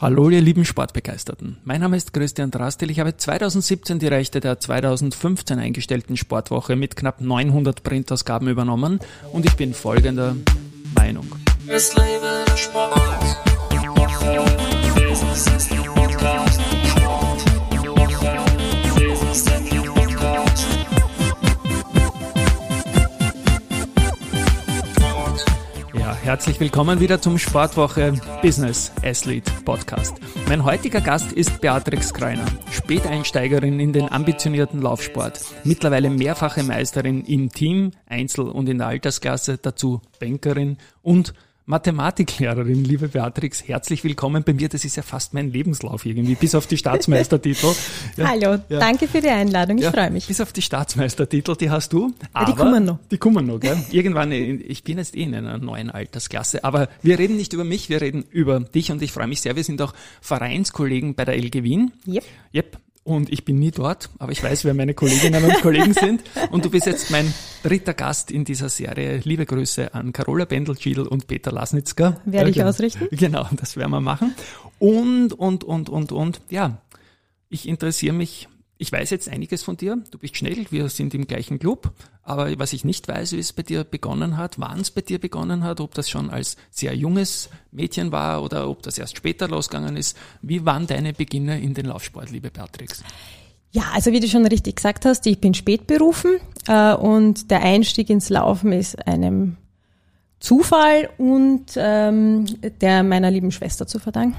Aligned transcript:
Hallo 0.00 0.30
ihr 0.30 0.40
lieben 0.40 0.64
Sportbegeisterten. 0.64 1.58
Mein 1.62 1.82
Name 1.82 1.94
ist 1.94 2.14
Christian 2.14 2.50
Drastil. 2.50 2.90
Ich 2.90 3.00
habe 3.00 3.18
2017 3.18 3.98
die 3.98 4.06
Rechte 4.06 4.40
der 4.40 4.58
2015 4.58 5.58
eingestellten 5.58 6.16
Sportwoche 6.16 6.74
mit 6.74 6.96
knapp 6.96 7.20
900 7.20 7.82
Printausgaben 7.82 8.48
übernommen 8.48 9.00
und 9.30 9.44
ich 9.44 9.56
bin 9.56 9.74
folgender 9.74 10.36
Meinung. 10.96 11.26
Es 11.66 11.94
lebe 11.96 12.44
der 12.48 12.56
Sport. 12.56 13.29
Herzlich 26.30 26.60
willkommen 26.60 27.00
wieder 27.00 27.20
zum 27.20 27.38
Sportwoche 27.38 28.12
Business 28.40 28.92
Athlete 29.02 29.50
Podcast. 29.64 30.14
Mein 30.48 30.64
heutiger 30.64 31.00
Gast 31.00 31.32
ist 31.32 31.60
Beatrix 31.60 32.14
Kreiner, 32.14 32.46
Späteinsteigerin 32.70 33.80
in 33.80 33.92
den 33.92 34.08
ambitionierten 34.08 34.80
Laufsport, 34.80 35.40
mittlerweile 35.64 36.08
mehrfache 36.08 36.62
Meisterin 36.62 37.24
im 37.24 37.50
Team, 37.50 37.90
Einzel 38.06 38.48
und 38.48 38.68
in 38.68 38.78
der 38.78 38.86
Altersklasse, 38.86 39.58
dazu 39.60 40.02
Bankerin 40.20 40.78
und 41.02 41.34
Mathematiklehrerin, 41.70 42.82
liebe 42.82 43.06
Beatrix, 43.06 43.68
herzlich 43.68 44.02
willkommen 44.02 44.42
bei 44.42 44.52
mir. 44.52 44.68
Das 44.68 44.84
ist 44.84 44.96
ja 44.96 45.04
fast 45.04 45.34
mein 45.34 45.52
Lebenslauf 45.52 46.04
irgendwie, 46.04 46.34
bis 46.34 46.56
auf 46.56 46.66
die 46.66 46.76
Staatsmeistertitel. 46.76 47.68
Ja, 48.16 48.28
Hallo, 48.28 48.58
ja. 48.68 48.80
danke 48.80 49.06
für 49.06 49.20
die 49.20 49.28
Einladung, 49.28 49.78
ich 49.78 49.84
ja, 49.84 49.92
freue 49.92 50.10
mich. 50.10 50.26
Bis 50.26 50.40
auf 50.40 50.52
die 50.52 50.62
Staatsmeistertitel, 50.62 51.54
die 51.54 51.70
hast 51.70 51.92
du. 51.92 52.12
Aber 52.32 52.46
die 52.50 52.56
kommen 52.56 52.84
noch. 52.84 52.98
Die 53.10 53.18
kommen 53.18 53.46
noch, 53.46 53.60
gell? 53.60 53.78
Irgendwann, 53.92 54.32
ich 54.32 54.82
bin 54.82 54.98
jetzt 54.98 55.16
eh 55.16 55.22
in 55.22 55.34
einer 55.34 55.58
neuen 55.58 55.90
Altersklasse, 55.90 56.64
aber 56.64 56.88
wir 57.02 57.18
reden 57.18 57.36
nicht 57.36 57.52
über 57.52 57.62
mich, 57.64 57.88
wir 57.88 58.00
reden 58.00 58.24
über 58.30 58.58
dich 58.58 58.90
und 58.90 59.00
ich 59.00 59.12
freue 59.12 59.28
mich 59.28 59.40
sehr. 59.40 59.54
Wir 59.54 59.64
sind 59.64 59.80
auch 59.80 59.94
Vereinskollegen 60.20 61.14
bei 61.14 61.24
der 61.24 61.36
LG 61.36 61.62
Wien. 61.62 61.92
Yep. 62.06 62.24
Yep 62.52 62.78
und 63.16 63.32
ich 63.32 63.44
bin 63.44 63.58
nie 63.58 63.70
dort, 63.70 64.10
aber 64.18 64.32
ich 64.32 64.42
weiß, 64.42 64.64
wer 64.64 64.74
meine 64.74 64.94
Kolleginnen 64.94 65.44
und 65.44 65.60
Kollegen 65.62 65.94
sind. 65.94 66.22
Und 66.50 66.64
du 66.64 66.70
bist 66.70 66.86
jetzt 66.86 67.10
mein 67.10 67.32
dritter 67.62 67.94
Gast 67.94 68.30
in 68.30 68.44
dieser 68.44 68.68
Serie. 68.68 69.20
Liebe 69.24 69.46
Grüße 69.46 69.94
an 69.94 70.12
Carola 70.12 70.44
Bendel-Schiedl 70.44 71.06
und 71.06 71.26
Peter 71.26 71.52
Lasnitzka. 71.52 72.20
Werde 72.24 72.50
ich 72.50 72.56
genau. 72.56 72.68
ausrichten. 72.68 73.08
Genau, 73.10 73.48
das 73.52 73.76
werden 73.76 73.90
wir 73.90 74.00
machen. 74.00 74.34
Und, 74.78 75.32
und, 75.32 75.64
und, 75.64 75.88
und, 75.88 76.12
und, 76.12 76.40
ja, 76.50 76.80
ich 77.48 77.68
interessiere 77.68 78.14
mich 78.14 78.48
ich 78.80 78.90
weiß 78.90 79.10
jetzt 79.10 79.28
einiges 79.28 79.62
von 79.62 79.76
dir. 79.76 79.98
Du 80.10 80.16
bist 80.16 80.38
schnell, 80.38 80.64
wir 80.70 80.88
sind 80.88 81.12
im 81.12 81.26
gleichen 81.26 81.58
Club. 81.58 81.92
Aber 82.22 82.58
was 82.58 82.72
ich 82.72 82.82
nicht 82.82 83.06
weiß, 83.08 83.32
wie 83.32 83.38
es 83.38 83.52
bei 83.52 83.62
dir 83.62 83.84
begonnen 83.84 84.38
hat, 84.38 84.58
wann 84.58 84.80
es 84.80 84.90
bei 84.90 85.02
dir 85.02 85.18
begonnen 85.18 85.64
hat, 85.64 85.82
ob 85.82 85.92
das 85.92 86.08
schon 86.08 86.30
als 86.30 86.56
sehr 86.70 86.96
junges 86.96 87.50
Mädchen 87.72 88.10
war 88.10 88.42
oder 88.42 88.70
ob 88.70 88.82
das 88.82 88.96
erst 88.96 89.18
später 89.18 89.48
losgegangen 89.48 89.98
ist. 89.98 90.16
Wie 90.40 90.64
waren 90.64 90.86
deine 90.86 91.12
Beginne 91.12 91.60
in 91.60 91.74
den 91.74 91.86
Laufsport, 91.86 92.30
liebe 92.30 92.50
Beatrix? 92.50 93.04
Ja, 93.70 93.82
also 93.92 94.12
wie 94.12 94.20
du 94.20 94.28
schon 94.28 94.46
richtig 94.46 94.76
gesagt 94.76 95.04
hast, 95.04 95.26
ich 95.26 95.38
bin 95.38 95.52
spät 95.52 95.86
berufen 95.86 96.38
äh, 96.66 96.94
und 96.94 97.50
der 97.50 97.60
Einstieg 97.60 98.08
ins 98.08 98.30
Laufen 98.30 98.72
ist 98.72 99.06
einem 99.06 99.58
Zufall 100.38 101.10
und 101.18 101.66
ähm, 101.76 102.46
der 102.80 103.02
meiner 103.02 103.30
lieben 103.30 103.52
Schwester 103.52 103.86
zu 103.86 103.98
verdanken. 103.98 104.38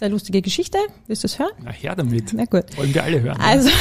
Sehr 0.00 0.08
lustige 0.08 0.40
Geschichte. 0.40 0.78
Willst 1.08 1.24
du 1.24 1.26
es 1.26 1.38
hören? 1.38 1.50
Na, 1.62 1.72
her 1.72 1.94
damit. 1.94 2.32
Na 2.32 2.46
gut. 2.46 2.74
Wollen 2.78 2.94
wir 2.94 3.04
alle 3.04 3.20
hören. 3.20 3.38
Also, 3.38 3.68
ja, 3.68 3.74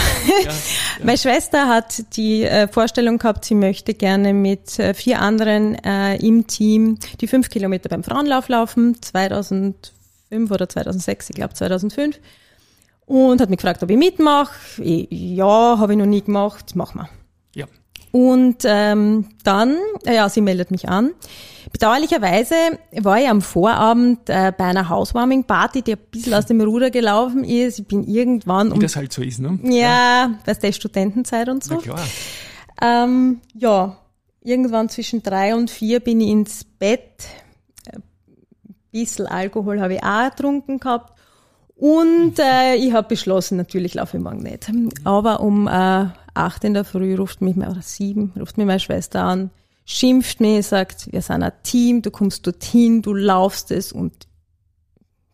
ja. 0.44 0.52
meine 1.06 1.18
Schwester 1.18 1.70
hat 1.70 2.18
die 2.18 2.44
äh, 2.44 2.68
Vorstellung 2.68 3.20
gehabt, 3.20 3.46
sie 3.46 3.56
möchte 3.56 3.94
gerne 3.94 4.34
mit 4.34 4.80
äh, 4.80 4.94
vier 4.94 5.22
anderen 5.22 5.76
äh, 5.76 6.18
im 6.18 6.46
Team 6.46 7.00
die 7.22 7.28
fünf 7.28 7.50
Kilometer 7.50 7.88
beim 7.88 8.04
Frauenlauf 8.04 8.50
laufen. 8.50 9.02
2005 9.02 10.52
oder 10.52 10.68
2006, 10.68 11.30
ich 11.30 11.36
glaube 11.38 11.54
2005. 11.54 12.20
Und 13.06 13.40
hat 13.40 13.50
mich 13.50 13.60
gefragt, 13.60 13.82
ob 13.82 13.90
ich 13.90 13.98
mitmache. 13.98 14.52
Ja, 14.84 15.78
habe 15.80 15.94
ich 15.94 15.98
noch 15.98 16.06
nie 16.06 16.22
gemacht. 16.22 16.74
Mach 16.76 16.96
mal. 16.96 17.08
Und 18.12 18.64
ähm, 18.66 19.26
dann, 19.44 19.78
ja, 20.06 20.28
sie 20.30 20.42
meldet 20.42 20.72
mich 20.72 20.90
an. 20.90 21.12
Bedauerlicherweise 21.72 22.56
war 23.02 23.20
ich 23.20 23.30
am 23.30 23.42
Vorabend 23.42 24.28
äh, 24.30 24.52
bei 24.58 24.66
einer 24.66 24.90
Housewarming-Party, 24.90 25.84
die 25.84 25.94
ein 25.94 26.00
bisschen 26.10 26.34
aus 26.34 26.48
dem 26.48 26.60
Ruder 26.62 26.90
gelaufen 26.90 27.44
ist. 27.44 27.80
Ich 27.80 27.88
bin 27.88 28.04
irgendwann 28.04 28.72
um... 28.72 28.80
Wie 28.80 28.84
das 28.84 28.96
halt 28.96 29.14
so 29.14 29.22
ist, 29.22 29.40
ne? 29.40 29.60
Ja, 29.64 29.72
ja. 29.72 30.40
weißt 30.46 30.64
du, 30.64 30.74
Studentenzeit 30.74 31.48
und 31.48 31.64
so. 31.64 31.76
Na 31.76 31.82
klar. 31.82 32.00
Ähm, 32.82 33.42
ja, 33.54 33.98
irgendwann 34.42 34.90
zwischen 34.90 35.22
drei 35.22 35.54
und 35.54 35.70
vier 35.70 36.00
bin 36.00 36.22
ich 36.22 36.30
ins 36.30 36.64
Bett. 36.64 37.28
Ein 37.94 38.04
bisschen 38.92 39.28
Alkohol 39.28 39.80
habe 39.82 39.96
ich 39.96 40.04
auch 40.04 40.30
getrunken 40.32 40.80
gehabt. 40.80 41.14
Und 41.76 42.40
äh, 42.40 42.76
ich 42.76 42.92
habe 42.94 43.08
beschlossen, 43.08 43.58
natürlich 43.58 43.94
laufe 43.94 44.18
ich 44.18 44.24
morgen 44.24 44.44
nicht. 44.44 44.70
Aber 45.06 45.40
um 45.40 45.68
äh, 45.68 46.08
acht 46.40 46.64
in 46.64 46.74
der 46.74 46.84
Früh 46.84 47.16
ruft 47.16 47.42
mich, 47.42 47.58
oder 47.58 47.82
sieben, 47.82 48.34
ruft 48.40 48.58
mich 48.58 48.66
meine 48.66 48.80
Schwester 48.80 49.24
an, 49.24 49.52
schimpft 49.86 50.40
mir, 50.40 50.64
sagt, 50.64 51.12
wir 51.12 51.22
sind 51.22 51.44
ein 51.44 51.52
Team, 51.64 52.02
du 52.02 52.12
kommst 52.12 52.46
dorthin, 52.46 53.02
du 53.02 53.14
laufst 53.14 53.72
es 53.72 53.92
und 53.92 54.28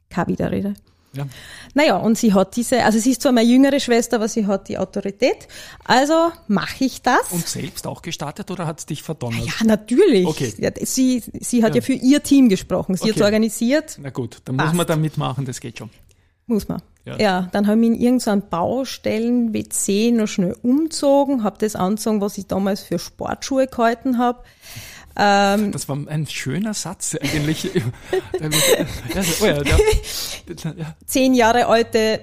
keine 0.10 0.28
Widerrede. 0.28 0.74
Ja. 1.16 1.28
Naja, 1.74 1.98
und 1.98 2.18
sie 2.18 2.34
hat 2.34 2.56
diese, 2.56 2.84
also 2.84 3.00
sie 3.00 3.12
ist 3.12 3.22
zwar 3.22 3.32
meine 3.32 3.50
jüngere 3.50 3.80
Schwester, 3.80 4.18
aber 4.18 4.28
sie 4.28 4.48
hat 4.48 4.68
die 4.68 4.78
Autorität. 4.78 5.48
Also 5.84 6.32
mache 6.48 6.86
ich 6.86 7.02
das. 7.02 7.32
Und 7.32 7.48
selbst 7.48 7.88
auch 7.88 8.02
gestartet 8.02 8.52
oder 8.52 8.66
hat 8.66 8.80
es 8.80 8.86
dich 8.86 9.02
verdonnert? 9.02 9.46
Ja, 9.46 9.66
natürlich. 9.66 10.26
Okay. 10.26 10.54
Sie, 10.84 11.24
sie 11.40 11.64
hat 11.64 11.74
ja. 11.74 11.76
ja 11.78 11.82
für 11.82 11.94
ihr 11.94 12.22
Team 12.22 12.50
gesprochen. 12.50 12.96
Sie 12.96 13.04
okay. 13.04 13.12
hat 13.12 13.18
es 13.18 13.24
organisiert. 13.24 13.98
Na 14.02 14.10
gut, 14.10 14.42
dann 14.46 14.58
Passt. 14.58 14.70
muss 14.70 14.78
man 14.78 14.88
da 14.88 14.96
mitmachen, 14.96 15.46
das 15.46 15.60
geht 15.60 15.78
schon. 15.78 15.90
Muss 16.48 16.68
man. 16.68 16.82
Ja, 17.06 17.18
ja 17.18 17.50
dann 17.52 17.68
habe 17.68 17.78
ich 17.78 17.90
mich 17.90 18.00
in 18.00 18.06
irgendeinem 18.06 18.50
Baustellen-WC 18.50 20.12
noch 20.12 20.28
schnell 20.28 20.56
umgezogen, 20.62 21.44
habe 21.44 21.58
das 21.60 21.76
angezogen, 21.76 22.22
was 22.22 22.38
ich 22.38 22.48
damals 22.48 22.82
für 22.82 23.00
Sportschuhe 23.00 23.68
gehalten 23.68 24.18
habe. 24.18 24.44
Ähm, 25.18 25.72
das 25.72 25.88
war 25.88 25.98
ein 26.08 26.28
schöner 26.28 26.74
Satz 26.74 27.16
eigentlich. 27.16 27.72
oh 29.42 29.46
ja, 29.46 29.62
ja. 29.64 30.96
Zehn 31.06 31.34
Jahre 31.34 31.68
alte, 31.68 32.20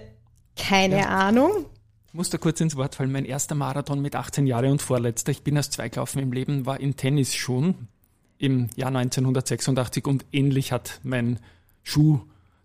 keine. 0.56 1.08
Ahnung. 1.08 1.66
Ich 2.08 2.14
muss 2.14 2.28
da 2.28 2.36
kurz 2.36 2.60
ins 2.60 2.76
Wort 2.76 2.94
fallen. 2.94 3.10
Mein 3.10 3.24
erster 3.24 3.54
Marathon 3.54 4.02
mit 4.02 4.14
18 4.14 4.46
Jahren 4.46 4.72
und 4.72 4.82
vorletzter, 4.82 5.32
ich 5.32 5.42
bin 5.42 5.56
erst 5.56 5.72
zwei 5.72 5.88
gelaufen 5.88 6.18
im 6.18 6.32
Leben, 6.32 6.66
war 6.66 6.78
in 6.78 6.96
Tennisschuhen 6.96 7.88
im 8.36 8.68
Jahr 8.76 8.94
1986 8.94 10.06
und 10.06 10.26
ähnlich 10.32 10.72
hat 10.72 11.00
mein 11.02 11.38
Schuh 11.82 12.20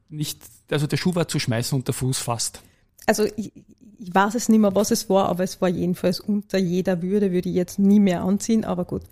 nicht, 0.10 0.42
also 0.72 0.88
der 0.88 0.98
Schuh 0.98 1.16
war 1.16 1.28
zu 1.28 1.40
schmeißen 1.40 1.78
und 1.78 1.88
der 1.88 1.94
Fuß 1.94 2.20
fast. 2.20 2.62
Also 3.06 3.26
ich, 3.36 3.52
ich 4.00 4.14
weiß 4.14 4.36
es 4.36 4.50
nicht 4.50 4.60
mehr, 4.60 4.76
was 4.76 4.92
es 4.92 5.10
war, 5.10 5.30
aber 5.30 5.44
es 5.44 5.60
war 5.62 5.70
jedenfalls 5.70 6.20
unter 6.20 6.58
jeder 6.58 7.02
Würde, 7.02 7.32
würde 7.32 7.50
ich 7.50 7.56
jetzt 7.56 7.80
nie 7.80 8.00
mehr 8.00 8.22
anziehen, 8.22 8.66
aber 8.66 8.86
gut. 8.86 9.04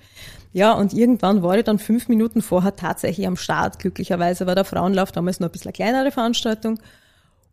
Ja, 0.53 0.73
und 0.73 0.93
irgendwann 0.93 1.43
war 1.43 1.57
ich 1.57 1.63
dann 1.63 1.79
fünf 1.79 2.07
Minuten 2.07 2.41
vorher 2.41 2.75
tatsächlich 2.75 3.27
am 3.27 3.35
Start. 3.35 3.79
Glücklicherweise 3.79 4.47
war 4.47 4.55
der 4.55 4.65
Frauenlauf 4.65 5.11
damals 5.11 5.39
noch 5.39 5.49
ein 5.49 5.51
bisschen 5.51 5.67
eine 5.67 5.73
kleinere 5.73 6.11
Veranstaltung. 6.11 6.79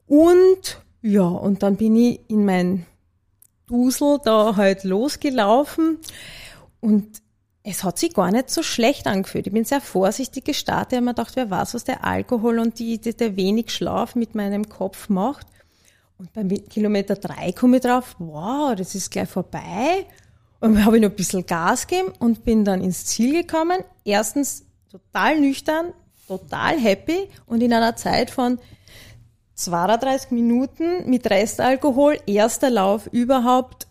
Und 0.07 0.81
ja, 1.01 1.23
und 1.23 1.63
dann 1.63 1.77
bin 1.77 1.97
ich 1.97 2.21
in 2.29 2.45
mein 2.45 2.87
Dusel 3.67 4.19
da 4.25 4.57
halt 4.57 4.85
losgelaufen 4.85 5.99
und 6.81 7.22
es 7.65 7.85
hat 7.85 7.99
sich 7.99 8.15
gar 8.15 8.31
nicht 8.31 8.51
so 8.51 8.63
schlecht 8.63 9.07
angefühlt. 9.07 9.47
Ich 9.47 9.53
bin 9.53 9.65
sehr 9.65 9.81
vorsichtig 9.81 10.45
gestartet. 10.45 10.93
Ich 10.93 10.97
habe 10.97 11.05
mir 11.05 11.15
gedacht, 11.15 11.37
wer 11.37 11.51
weiß, 11.51 11.75
was 11.75 11.85
der 11.85 12.05
Alkohol 12.05 12.59
und 12.59 12.79
die, 12.79 12.99
die, 12.99 13.17
der 13.17 13.37
wenig 13.37 13.71
Schlaf 13.71 14.15
mit 14.17 14.35
meinem 14.35 14.69
Kopf 14.69 15.09
macht. 15.09 15.47
Und 16.19 16.33
beim 16.33 16.49
Kilometer 16.49 17.15
drei 17.15 17.53
komme 17.53 17.77
ich 17.77 17.83
drauf, 17.83 18.17
wow, 18.19 18.75
das 18.75 18.95
ist 18.95 19.11
gleich 19.11 19.29
vorbei. 19.29 20.07
Und 20.61 20.85
habe 20.85 20.97
ich 20.97 21.03
noch 21.03 21.11
ein 21.11 21.17
bisschen 21.17 21.47
Gas 21.47 21.87
gegeben 21.87 22.13
und 22.19 22.45
bin 22.45 22.65
dann 22.65 22.83
ins 22.83 23.07
Ziel 23.07 23.43
gekommen. 23.43 23.79
Erstens 24.05 24.65
total 24.91 25.41
nüchtern, 25.41 25.93
total 26.27 26.79
happy 26.79 27.29
und 27.47 27.63
in 27.63 27.73
einer 27.73 27.97
Zeit 27.97 28.31
von 28.31 28.59
32 29.55 30.31
Minuten 30.33 31.09
mit 31.09 31.29
Restalkohol, 31.31 32.19
erster 32.27 32.71
Lauf 32.71 33.07
überhaupt. 33.09 33.87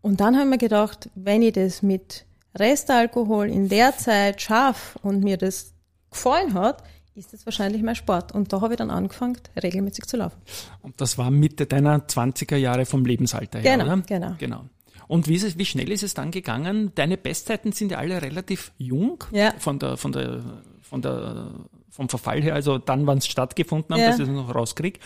Und 0.00 0.20
dann 0.20 0.36
haben 0.36 0.50
wir 0.50 0.58
gedacht, 0.58 1.10
wenn 1.14 1.42
ich 1.42 1.54
das 1.54 1.82
mit 1.82 2.26
Restalkohol 2.56 3.48
in 3.48 3.68
der 3.68 3.96
Zeit 3.96 4.40
schaffe 4.42 4.98
und 5.02 5.22
mir 5.22 5.36
das 5.36 5.74
gefallen 6.10 6.54
hat, 6.54 6.82
ist 7.14 7.32
das 7.32 7.46
wahrscheinlich 7.46 7.82
mein 7.82 7.94
Sport. 7.94 8.32
Und 8.32 8.52
da 8.52 8.60
habe 8.60 8.74
ich 8.74 8.78
dann 8.78 8.90
angefangen, 8.90 9.38
regelmäßig 9.60 10.06
zu 10.06 10.16
laufen. 10.16 10.40
Und 10.82 11.00
das 11.00 11.16
war 11.18 11.30
Mitte 11.30 11.66
deiner 11.66 11.98
20er 11.98 12.56
Jahre 12.56 12.86
vom 12.86 13.04
Lebensalter 13.04 13.60
her, 13.60 13.76
genau, 13.76 13.92
oder? 13.92 14.02
Genau, 14.06 14.34
genau. 14.38 14.64
Und 15.06 15.28
wie, 15.28 15.36
es, 15.36 15.58
wie 15.58 15.64
schnell 15.64 15.90
ist 15.92 16.02
es 16.02 16.14
dann 16.14 16.30
gegangen? 16.30 16.92
Deine 16.94 17.16
Bestzeiten 17.16 17.72
sind 17.72 17.90
ja 17.92 17.98
alle 17.98 18.22
relativ 18.22 18.72
jung 18.78 19.22
ja. 19.32 19.52
von 19.58 19.78
der, 19.78 19.96
von 19.96 20.12
der, 20.12 20.42
von 20.82 21.02
der, 21.02 21.50
vom 21.94 22.08
Verfall 22.08 22.42
her, 22.42 22.54
also 22.54 22.78
dann, 22.78 23.06
wann 23.06 23.18
es 23.18 23.26
stattgefunden 23.28 23.94
hat, 23.94 24.00
ja. 24.00 24.08
dass 24.08 24.18
ich 24.18 24.26
es 24.26 24.28
noch 24.28 24.52
rauskriege. 24.52 24.98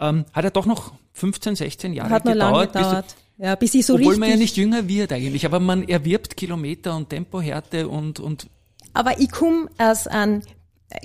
Ähm, 0.00 0.24
hat 0.32 0.44
er 0.44 0.52
doch 0.52 0.66
noch 0.66 0.92
15, 1.14 1.56
16 1.56 1.92
Jahre 1.94 2.10
hat 2.10 2.22
gedauert. 2.22 2.74
Lange 2.74 2.86
gedauert. 2.86 3.16
Ja, 3.38 3.56
bis 3.56 3.74
ich 3.74 3.84
so 3.84 3.94
Obwohl 3.94 4.18
man 4.18 4.30
ja 4.30 4.36
nicht 4.36 4.56
jünger 4.56 4.86
wird 4.86 5.12
eigentlich, 5.12 5.44
aber 5.44 5.58
man 5.58 5.88
erwirbt 5.88 6.36
Kilometer 6.36 6.94
und 6.94 7.08
Tempohärte 7.08 7.88
und, 7.88 8.20
und 8.20 8.46
aber 8.92 9.18
ich 9.18 9.32
komme 9.32 9.68
aus 9.78 10.06
einem 10.06 10.42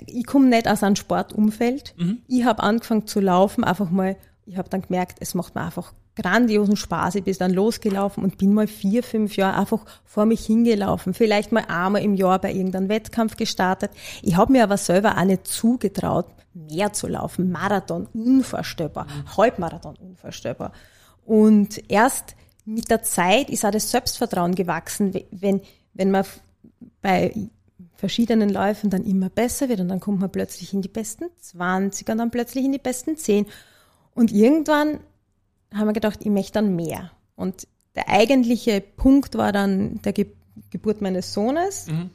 ich 0.06 0.26
komme 0.26 0.48
nicht 0.48 0.68
aus 0.68 0.84
einem 0.84 0.98
Sportumfeld. 0.98 1.96
Mhm. 1.98 2.20
Ich 2.28 2.44
habe 2.44 2.62
angefangen 2.62 3.08
zu 3.08 3.20
laufen, 3.22 3.64
einfach 3.64 3.90
mal, 3.90 4.18
ich 4.46 4.58
habe 4.58 4.70
dann 4.70 4.82
gemerkt, 4.82 5.18
es 5.22 5.34
macht 5.34 5.56
mir 5.56 5.62
einfach 5.62 5.94
grandiosen 6.18 6.76
Spaß. 6.76 7.16
Ich 7.16 7.24
bin 7.24 7.36
dann 7.38 7.54
losgelaufen 7.54 8.24
und 8.24 8.38
bin 8.38 8.54
mal 8.54 8.68
vier, 8.68 9.04
fünf 9.04 9.36
Jahre 9.38 9.58
einfach 9.58 9.86
vor 10.04 10.26
mich 10.26 10.46
hingelaufen. 10.46 11.14
Vielleicht 11.14 11.52
mal 11.52 11.66
einmal 11.68 12.02
im 12.02 12.16
Jahr 12.16 12.40
bei 12.40 12.52
irgendeinem 12.52 12.90
Wettkampf 12.90 13.38
gestartet. 13.38 13.92
Ich 14.24 14.36
habe 14.36 14.52
mir 14.52 14.64
aber 14.64 14.78
selber 14.78 15.18
auch 15.18 15.24
nicht 15.24 15.48
zugetraut, 15.48 16.26
mehr 16.54 16.92
zu 16.94 17.08
laufen. 17.08 17.52
Marathon, 17.52 18.08
unvorstellbar. 18.14 19.06
Mhm. 19.06 19.38
Halbmarathon, 19.38 19.96
unvorstellbar. 19.98 20.72
Und 21.26 21.90
erst 21.90 22.36
mit 22.66 22.90
der 22.90 23.04
Zeit 23.04 23.50
ist 23.50 23.64
auch 23.64 23.72
das 23.72 23.92
Selbstvertrauen 23.92 24.56
gewachsen, 24.56 25.14
wenn, 25.32 25.62
wenn 25.94 26.12
man 26.12 26.26
bei 27.02 27.34
verschiedenen 27.96 28.50
Läufen 28.50 28.90
dann 28.90 29.04
immer 29.04 29.30
besser 29.30 29.70
wird 29.70 29.80
und 29.80 29.88
dann 29.88 30.00
kommt 30.00 30.20
man 30.20 30.32
plötzlich 30.32 30.74
in 30.74 30.82
die 30.82 30.88
besten 30.88 31.26
20 31.40 32.10
und 32.10 32.18
dann 32.18 32.32
plötzlich 32.32 32.66
in 32.66 32.72
die 32.72 32.78
besten 32.78 33.18
10. 33.18 33.46
Und 34.14 34.32
irgendwann 34.32 35.00
haben 35.74 35.88
wir 35.88 35.94
gedacht, 35.94 36.20
ich 36.22 36.30
möchte 36.30 36.54
dann 36.54 36.76
mehr. 36.76 37.12
Und 37.36 37.68
der 37.96 38.10
eigentliche 38.10 38.82
Punkt 38.82 39.38
war 39.38 39.52
dann 39.52 40.02
der 40.04 40.14
Ge 40.14 40.28
Geburt 40.72 41.02
meines 41.02 41.34
Sohnes. 41.34 41.86
Mhm. 41.88 42.10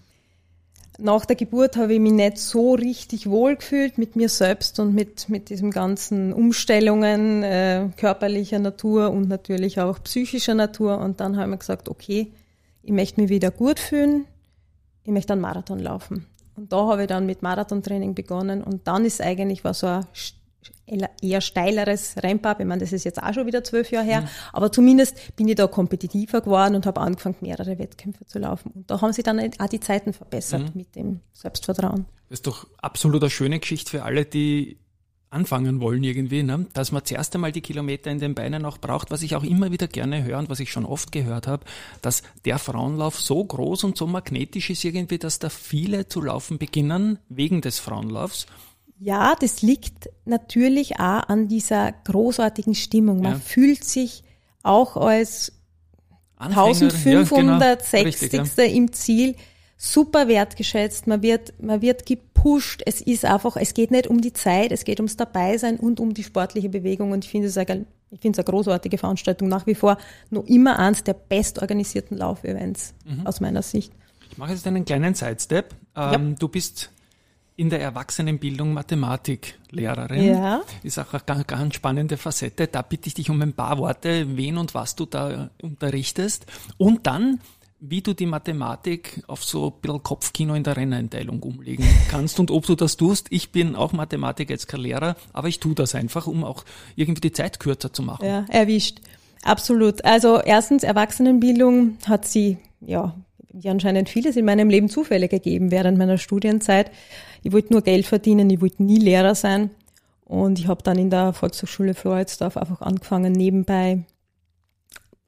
Nach 0.98 1.24
der 1.24 1.36
Geburt 1.36 1.76
habe 1.76 1.94
ich 1.94 2.00
mich 2.00 2.12
nicht 2.12 2.38
so 2.38 2.74
richtig 2.74 3.30
wohl 3.30 3.56
gefühlt 3.56 3.98
mit 3.98 4.16
mir 4.16 4.28
selbst 4.28 4.80
und 4.80 4.94
mit, 4.94 5.28
mit 5.28 5.48
diesen 5.48 5.70
ganzen 5.70 6.32
Umstellungen 6.32 7.44
äh, 7.44 7.88
körperlicher 7.96 8.58
Natur 8.58 9.10
und 9.10 9.28
natürlich 9.28 9.80
auch 9.80 10.02
psychischer 10.02 10.54
Natur. 10.54 10.98
Und 10.98 11.20
dann 11.20 11.36
haben 11.36 11.50
wir 11.50 11.56
gesagt, 11.56 11.88
okay, 11.88 12.32
ich 12.82 12.92
möchte 12.92 13.20
mich 13.20 13.30
wieder 13.30 13.50
gut 13.50 13.78
fühlen, 13.78 14.26
ich 15.04 15.12
möchte 15.12 15.32
einen 15.32 15.42
Marathon 15.42 15.78
laufen. 15.78 16.26
Und 16.56 16.72
da 16.72 16.86
habe 16.86 17.02
ich 17.02 17.08
dann 17.08 17.26
mit 17.26 17.42
Marathontraining 17.42 18.14
begonnen 18.14 18.62
und 18.62 18.86
dann 18.86 19.04
ist 19.04 19.20
eigentlich 19.22 19.64
war 19.64 19.74
so 19.74 19.86
ein 19.86 20.06
eher 21.20 21.40
steileres 21.40 22.14
Ramp-up. 22.22 22.60
Ich 22.60 22.66
meine, 22.66 22.80
das 22.80 22.92
ist 22.92 23.04
jetzt 23.04 23.22
auch 23.22 23.32
schon 23.32 23.46
wieder 23.46 23.64
zwölf 23.64 23.90
Jahre 23.90 24.06
her, 24.06 24.20
mhm. 24.22 24.28
aber 24.52 24.72
zumindest 24.72 25.36
bin 25.36 25.48
ich 25.48 25.56
da 25.56 25.66
kompetitiver 25.66 26.40
geworden 26.40 26.74
und 26.74 26.86
habe 26.86 27.00
angefangen, 27.00 27.36
mehrere 27.40 27.78
Wettkämpfe 27.78 28.26
zu 28.26 28.38
laufen. 28.38 28.72
Und 28.74 28.90
da 28.90 29.00
haben 29.00 29.12
sich 29.12 29.24
dann 29.24 29.40
auch 29.58 29.68
die 29.68 29.80
Zeiten 29.80 30.12
verbessert 30.12 30.62
mhm. 30.62 30.70
mit 30.74 30.94
dem 30.96 31.20
Selbstvertrauen. 31.32 32.06
Das 32.28 32.38
ist 32.38 32.46
doch 32.46 32.66
absolut 32.78 33.22
eine 33.22 33.30
schöne 33.30 33.60
Geschichte 33.60 33.90
für 33.90 34.02
alle, 34.04 34.24
die 34.24 34.78
anfangen 35.32 35.80
wollen 35.80 36.04
irgendwie, 36.04 36.42
ne? 36.42 36.66
dass 36.74 36.92
man 36.92 37.04
zuerst 37.04 37.34
einmal 37.34 37.52
die 37.52 37.62
Kilometer 37.62 38.10
in 38.10 38.18
den 38.18 38.34
Beinen 38.34 38.64
auch 38.66 38.78
braucht, 38.78 39.10
was 39.10 39.22
ich 39.22 39.34
auch 39.34 39.42
immer 39.42 39.72
wieder 39.72 39.88
gerne 39.88 40.22
höre 40.24 40.38
und 40.38 40.50
was 40.50 40.60
ich 40.60 40.70
schon 40.70 40.84
oft 40.84 41.10
gehört 41.10 41.46
habe, 41.46 41.64
dass 42.02 42.22
der 42.44 42.58
Frauenlauf 42.58 43.18
so 43.18 43.42
groß 43.42 43.84
und 43.84 43.96
so 43.96 44.06
magnetisch 44.06 44.70
ist 44.70 44.84
irgendwie, 44.84 45.18
dass 45.18 45.38
da 45.38 45.48
viele 45.48 46.06
zu 46.06 46.20
laufen 46.20 46.58
beginnen 46.58 47.18
wegen 47.28 47.62
des 47.62 47.78
Frauenlaufs 47.78 48.46
ja, 48.98 49.34
das 49.38 49.62
liegt 49.62 50.08
natürlich 50.24 51.00
auch 51.00 51.28
an 51.28 51.48
dieser 51.48 51.92
großartigen 51.92 52.74
Stimmung. 52.74 53.20
Man 53.20 53.32
ja. 53.32 53.38
fühlt 53.38 53.84
sich 53.84 54.22
auch 54.62 54.96
als 54.96 55.52
Anfänger, 56.36 56.66
1560. 56.66 58.32
Ja, 58.32 58.42
genau. 58.44 58.52
ja. 58.56 58.64
im 58.64 58.92
Ziel 58.92 59.36
super 59.76 60.28
wertgeschätzt. 60.28 61.08
Man 61.08 61.22
wird, 61.22 61.54
man 61.60 61.82
wird 61.82 62.06
gepusht. 62.06 62.82
Es 62.86 63.00
ist 63.00 63.24
einfach, 63.24 63.56
es 63.56 63.74
geht 63.74 63.90
nicht 63.90 64.06
um 64.06 64.20
die 64.20 64.32
Zeit, 64.32 64.70
es 64.70 64.84
geht 64.84 65.00
ums 65.00 65.16
Dabeisein 65.16 65.78
und 65.78 65.98
um 65.98 66.14
die 66.14 66.22
sportliche 66.22 66.68
Bewegung. 66.68 67.10
Und 67.10 67.24
ich 67.24 67.30
finde 67.30 67.48
es 67.48 67.58
eine, 67.58 67.86
ich 68.10 68.20
finde 68.20 68.40
es 68.40 68.46
eine 68.46 68.52
großartige 68.52 68.98
Veranstaltung. 68.98 69.48
Nach 69.48 69.66
wie 69.66 69.74
vor 69.74 69.98
noch 70.30 70.44
immer 70.44 70.78
eins 70.78 71.02
der 71.02 71.14
bestorganisierten 71.14 72.16
Laufevents 72.16 72.94
mhm. 73.04 73.26
aus 73.26 73.40
meiner 73.40 73.62
Sicht. 73.62 73.92
Ich 74.30 74.38
mache 74.38 74.52
jetzt 74.52 74.66
einen 74.66 74.84
kleinen 74.84 75.14
Sidestep. 75.14 75.74
Ähm, 75.96 76.36
du 76.38 76.48
bist 76.48 76.90
in 77.62 77.70
der 77.70 77.80
Erwachsenenbildung 77.80 78.72
Mathematiklehrerin. 78.74 80.34
Ja. 80.34 80.62
Ist 80.82 80.98
auch 80.98 81.12
eine 81.12 81.22
ganz, 81.24 81.46
ganz 81.46 81.74
spannende 81.76 82.16
Facette. 82.16 82.66
Da 82.66 82.82
bitte 82.82 83.06
ich 83.06 83.14
dich 83.14 83.30
um 83.30 83.40
ein 83.40 83.52
paar 83.52 83.78
Worte, 83.78 84.36
wen 84.36 84.58
und 84.58 84.74
was 84.74 84.96
du 84.96 85.06
da 85.06 85.48
unterrichtest. 85.62 86.44
Und 86.76 87.06
dann, 87.06 87.38
wie 87.78 88.00
du 88.00 88.14
die 88.14 88.26
Mathematik 88.26 89.22
auf 89.28 89.44
so 89.44 89.68
ein 89.68 89.80
bisschen 89.80 90.02
Kopfkino 90.02 90.54
in 90.54 90.64
der 90.64 90.76
Renneinteilung 90.76 91.40
umlegen 91.40 91.86
kannst 92.10 92.40
und 92.40 92.50
ob 92.50 92.66
du 92.66 92.74
das 92.74 92.96
tust. 92.96 93.28
Ich 93.30 93.52
bin 93.52 93.76
auch 93.76 93.92
Mathematik 93.92 94.50
jetzt 94.50 94.66
kein 94.66 94.80
Lehrer, 94.80 95.14
aber 95.32 95.46
ich 95.46 95.60
tue 95.60 95.76
das 95.76 95.94
einfach, 95.94 96.26
um 96.26 96.42
auch 96.42 96.64
irgendwie 96.96 97.20
die 97.20 97.32
Zeit 97.32 97.60
kürzer 97.60 97.92
zu 97.92 98.02
machen. 98.02 98.26
Ja, 98.26 98.44
erwischt. 98.48 98.98
Absolut. 99.44 100.04
Also 100.04 100.40
erstens, 100.40 100.82
Erwachsenenbildung 100.82 101.98
hat 102.06 102.26
sie, 102.26 102.58
ja, 102.80 103.14
wie 103.52 103.68
anscheinend 103.68 104.08
vieles 104.08 104.36
in 104.36 104.44
meinem 104.44 104.68
Leben 104.68 104.88
Zufälle 104.88 105.28
gegeben 105.28 105.70
während 105.70 105.98
meiner 105.98 106.18
Studienzeit. 106.18 106.90
Ich 107.42 107.52
wollte 107.52 107.72
nur 107.72 107.82
Geld 107.82 108.06
verdienen, 108.06 108.50
ich 108.50 108.60
wollte 108.60 108.82
nie 108.82 108.98
Lehrer 108.98 109.34
sein. 109.34 109.70
Und 110.24 110.58
ich 110.58 110.68
habe 110.68 110.82
dann 110.82 110.98
in 110.98 111.10
der 111.10 111.32
Volkshochschule 111.32 111.94
Floridsdorf 111.94 112.56
einfach 112.56 112.80
angefangen, 112.80 113.32
nebenbei 113.32 114.04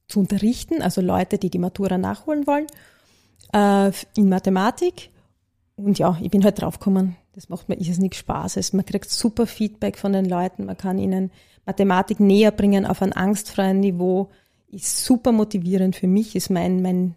zu 0.09 0.21
unterrichten, 0.21 0.83
also 0.83 1.01
Leute, 1.01 1.39
die 1.39 1.51
die 1.51 1.59
Matura 1.59 1.99
nachholen 1.99 2.47
wollen, 2.47 2.67
äh, 3.53 3.93
in 4.17 4.29
Mathematik. 4.29 5.11
Und 5.77 5.99
ja, 5.99 6.17
ich 6.23 6.31
bin 6.31 6.45
halt 6.45 6.61
draufgekommen, 6.61 7.17
das 7.35 7.49
macht 7.49 7.69
mir 7.69 7.77
irrsinnig 7.77 8.15
Spaß. 8.15 8.57
Also 8.57 8.77
man 8.77 8.87
kriegt 8.87 9.11
super 9.11 9.47
Feedback 9.47 9.99
von 9.99 10.13
den 10.13 10.25
Leuten, 10.25 10.67
man 10.67 10.77
kann 10.77 10.99
ihnen 10.99 11.31
Mathematik 11.67 12.21
näher 12.21 12.51
bringen 12.51 12.87
auf 12.87 13.03
ein 13.03 13.13
angstfreien 13.13 13.81
Niveau. 13.81 14.31
Ist 14.69 15.05
super 15.05 15.33
motivierend 15.33 15.97
für 15.97 16.07
mich, 16.07 16.37
ist 16.37 16.51
mein, 16.51 16.83
mein 16.83 17.15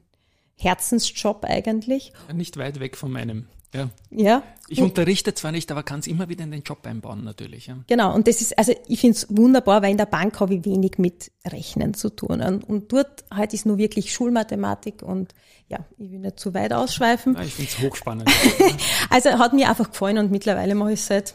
Herzensjob 0.58 1.46
eigentlich. 1.46 2.12
Nicht 2.34 2.58
weit 2.58 2.80
weg 2.80 2.98
von 2.98 3.12
meinem. 3.12 3.48
Ja. 3.74 3.90
ja. 4.10 4.44
Ich 4.70 4.82
unterrichte 4.82 5.34
zwar 5.34 5.52
nicht, 5.52 5.72
aber 5.72 5.84
kann 5.84 6.00
es 6.00 6.08
immer 6.08 6.30
wieder 6.30 6.44
in 6.44 6.52
den 6.52 6.64
Job 6.64 6.86
einbauen, 6.86 7.24
natürlich. 7.24 7.68
Ja. 7.68 7.78
Genau, 7.88 8.14
und 8.14 8.28
das 8.28 8.42
ist, 8.42 8.58
also 8.58 8.74
ich 8.88 9.00
finde 9.00 9.18
es 9.18 9.28
wunderbar, 9.30 9.82
weil 9.82 9.92
in 9.92 9.98
der 9.98 10.06
Bank 10.06 10.40
habe 10.40 10.56
ich 10.56 10.66
wenig 10.66 10.98
mit 10.98 11.32
Rechnen 11.46 11.94
zu 11.94 12.10
tun. 12.10 12.42
Und, 12.42 12.92
dort 12.92 13.26
halt 13.30 13.54
ist 13.54 13.66
nur 13.66 13.78
wirklich 13.78 14.14
Schulmathematik 14.14 15.04
und 15.04 15.34
ja, 15.68 15.80
ich 15.98 16.12
will 16.12 16.20
nicht 16.20 16.40
zu 16.40 16.54
weit 16.54 16.74
ausschweifen. 16.74 17.36
Ja, 17.36 17.42
ich 17.42 17.54
finde 17.54 17.72
es 17.72 17.82
hochspannend. 17.82 18.30
also 19.10 19.32
hat 19.32 19.54
mir 19.54 19.70
einfach 19.70 19.92
gefallen 19.92 20.18
und 20.18 20.32
mittlerweile 20.32 20.76
mache 20.76 20.94
ich 20.94 21.00
es 21.00 21.08
seit 21.08 21.34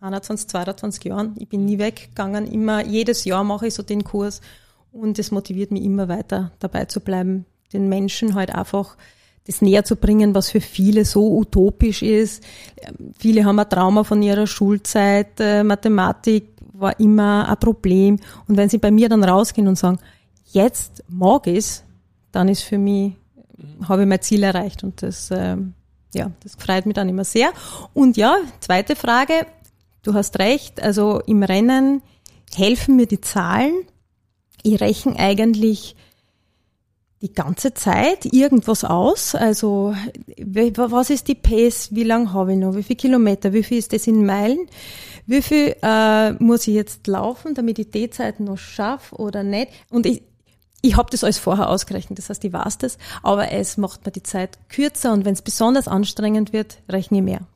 21, 0.00 0.48
22 0.48 1.04
Jahren. 1.04 1.34
Ich 1.38 1.48
bin 1.48 1.64
nie 1.64 1.78
weggegangen. 1.78 2.46
Immer, 2.50 2.84
jedes 2.84 3.24
Jahr 3.24 3.44
mache 3.44 3.68
ich 3.68 3.74
so 3.74 3.84
den 3.84 4.02
Kurs 4.02 4.40
und 4.90 5.18
es 5.18 5.30
motiviert 5.30 5.70
mich 5.70 5.84
immer 5.84 6.08
weiter 6.08 6.52
dabei 6.58 6.86
zu 6.86 7.00
bleiben, 7.00 7.46
den 7.72 7.88
Menschen 7.88 8.34
halt 8.34 8.54
einfach 8.54 8.96
das 9.46 9.60
näher 9.60 9.84
zu 9.84 9.96
bringen, 9.96 10.34
was 10.34 10.50
für 10.50 10.60
viele 10.60 11.04
so 11.04 11.36
utopisch 11.36 12.02
ist. 12.02 12.44
Viele 13.18 13.44
haben 13.44 13.58
ein 13.58 13.68
Trauma 13.68 14.04
von 14.04 14.22
ihrer 14.22 14.46
Schulzeit, 14.46 15.40
äh, 15.40 15.64
Mathematik 15.64 16.48
war 16.72 16.98
immer 17.00 17.48
ein 17.48 17.56
Problem. 17.58 18.18
Und 18.46 18.56
wenn 18.56 18.68
sie 18.68 18.78
bei 18.78 18.90
mir 18.90 19.08
dann 19.08 19.24
rausgehen 19.24 19.68
und 19.68 19.78
sagen, 19.78 19.98
jetzt 20.52 21.02
mag 21.08 21.46
ich 21.46 21.58
es, 21.58 21.84
dann 22.30 22.48
ist 22.48 22.62
für 22.62 22.78
mich, 22.78 23.14
habe 23.88 24.02
ich 24.02 24.08
mein 24.08 24.20
Ziel 24.20 24.42
erreicht 24.42 24.84
und 24.84 25.02
das, 25.02 25.30
äh, 25.30 25.56
ja, 26.14 26.30
das 26.42 26.56
freut 26.56 26.86
mich 26.86 26.94
dann 26.94 27.08
immer 27.08 27.24
sehr. 27.24 27.52
Und 27.94 28.16
ja, 28.16 28.36
zweite 28.60 28.96
Frage, 28.96 29.46
du 30.02 30.14
hast 30.14 30.38
recht, 30.38 30.82
also 30.82 31.20
im 31.20 31.42
Rennen 31.42 32.02
helfen 32.54 32.96
mir 32.96 33.06
die 33.06 33.20
Zahlen. 33.20 33.72
Ich 34.62 34.80
rechne 34.80 35.18
eigentlich 35.18 35.96
die 37.22 37.32
ganze 37.32 37.72
Zeit 37.72 38.26
irgendwas 38.26 38.84
aus. 38.84 39.34
Also 39.34 39.94
was 40.36 41.10
ist 41.10 41.28
die 41.28 41.36
Pace? 41.36 41.88
Wie 41.92 42.02
lang 42.02 42.32
habe 42.32 42.52
ich 42.52 42.58
noch? 42.58 42.74
Wie 42.74 42.82
viele 42.82 42.96
Kilometer? 42.96 43.52
Wie 43.52 43.62
viel 43.62 43.78
ist 43.78 43.92
das 43.92 44.06
in 44.08 44.26
Meilen? 44.26 44.66
Wie 45.26 45.40
viel 45.40 45.76
äh, 45.82 46.32
muss 46.32 46.66
ich 46.66 46.74
jetzt 46.74 47.06
laufen, 47.06 47.54
damit 47.54 47.78
ich 47.78 47.90
die 47.90 48.10
Zeit 48.10 48.40
noch 48.40 48.58
schaffe 48.58 49.14
oder 49.16 49.44
nicht? 49.44 49.68
Und 49.88 50.04
ich, 50.04 50.22
ich 50.82 50.96
habe 50.96 51.10
das 51.10 51.22
alles 51.22 51.38
vorher 51.38 51.68
ausgerechnet, 51.68 52.18
das 52.18 52.28
heißt, 52.28 52.42
ich 52.44 52.52
weiß 52.52 52.78
das, 52.78 52.98
aber 53.22 53.52
es 53.52 53.76
macht 53.76 54.04
mir 54.04 54.10
die 54.10 54.24
Zeit 54.24 54.58
kürzer 54.68 55.12
und 55.12 55.24
wenn 55.24 55.34
es 55.34 55.42
besonders 55.42 55.86
anstrengend 55.86 56.52
wird, 56.52 56.78
rechne 56.88 57.18
ich 57.18 57.24
mehr. 57.24 57.46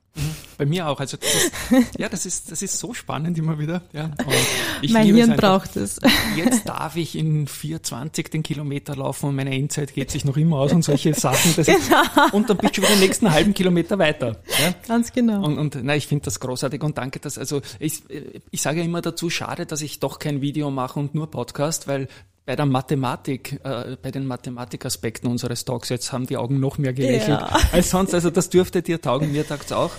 Bei 0.59 0.65
mir 0.65 0.89
auch. 0.89 1.01
Also 1.01 1.17
das 1.17 1.35
ist, 1.35 1.53
ja, 1.99 2.09
das 2.09 2.27
ist, 2.27 2.51
das 2.51 2.63
ist 2.63 2.79
so 2.79 2.95
spannend 2.95 3.37
immer 3.39 3.59
wieder. 3.59 3.83
Ja. 3.93 4.11
mein 4.91 5.07
Hirn 5.07 5.33
es 5.33 5.37
braucht 5.37 5.77
es. 5.77 6.01
Jetzt 6.37 6.69
darf 6.69 6.97
ich 6.97 7.17
in 7.17 7.47
4,20 7.47 8.31
den 8.31 8.43
Kilometer 8.43 8.97
laufen 8.97 9.29
und 9.29 9.37
meine 9.37 9.55
Endzeit 9.55 9.95
geht 9.95 10.11
sich 10.11 10.25
noch 10.25 10.37
immer 10.37 10.59
aus 10.59 10.73
und 10.73 10.83
solche 10.83 11.15
Sachen. 11.15 11.55
Genau. 11.57 11.79
ist, 11.79 12.33
und 12.33 12.49
dann 12.49 12.57
bist 12.57 12.77
du 12.77 12.81
über 12.81 12.91
den 12.91 13.01
nächsten 13.01 13.31
halben 13.31 13.55
Kilometer 13.55 13.99
weiter. 13.99 14.37
Ja. 14.61 14.75
Ganz 14.87 15.13
genau. 15.13 15.45
Und, 15.45 15.59
und 15.59 15.79
na, 15.83 15.97
ich 15.97 16.07
finde 16.07 16.25
das 16.25 16.41
großartig 16.41 16.83
und 16.83 16.99
danke, 16.99 17.21
dass, 17.21 17.39
also 17.39 17.61
ich, 17.79 18.03
ich 18.51 18.63
sage 18.63 18.81
ja 18.81 18.85
immer 18.85 19.03
dazu, 19.03 19.31
schade, 19.31 19.67
dass 19.67 19.83
ich 19.83 20.01
doch 20.01 20.19
kein 20.19 20.41
Video 20.41 20.71
mache 20.71 20.99
und 20.99 21.15
nur 21.15 21.31
Podcast, 21.31 21.89
weil 21.89 22.09
bei 22.47 22.55
der 22.55 22.65
Mathematik, 22.65 23.61
äh, 23.65 23.97
bei 24.01 24.13
den 24.13 24.25
Mathematikaspekten 24.25 25.29
unseres 25.29 25.65
Talks, 25.65 25.89
jetzt 25.89 26.13
haben 26.13 26.27
die 26.27 26.37
Augen 26.37 26.61
noch 26.61 26.79
mehr 26.79 26.93
gelächelt 26.93 27.41
ja. 27.41 27.61
als 27.73 27.91
sonst. 27.91 28.15
Also 28.15 28.31
das 28.31 28.49
dürfte 28.49 28.83
dir 28.83 29.01
taugen, 29.01 29.33
mir 29.33 29.47
taugt's 29.47 29.73
auch. 29.73 29.91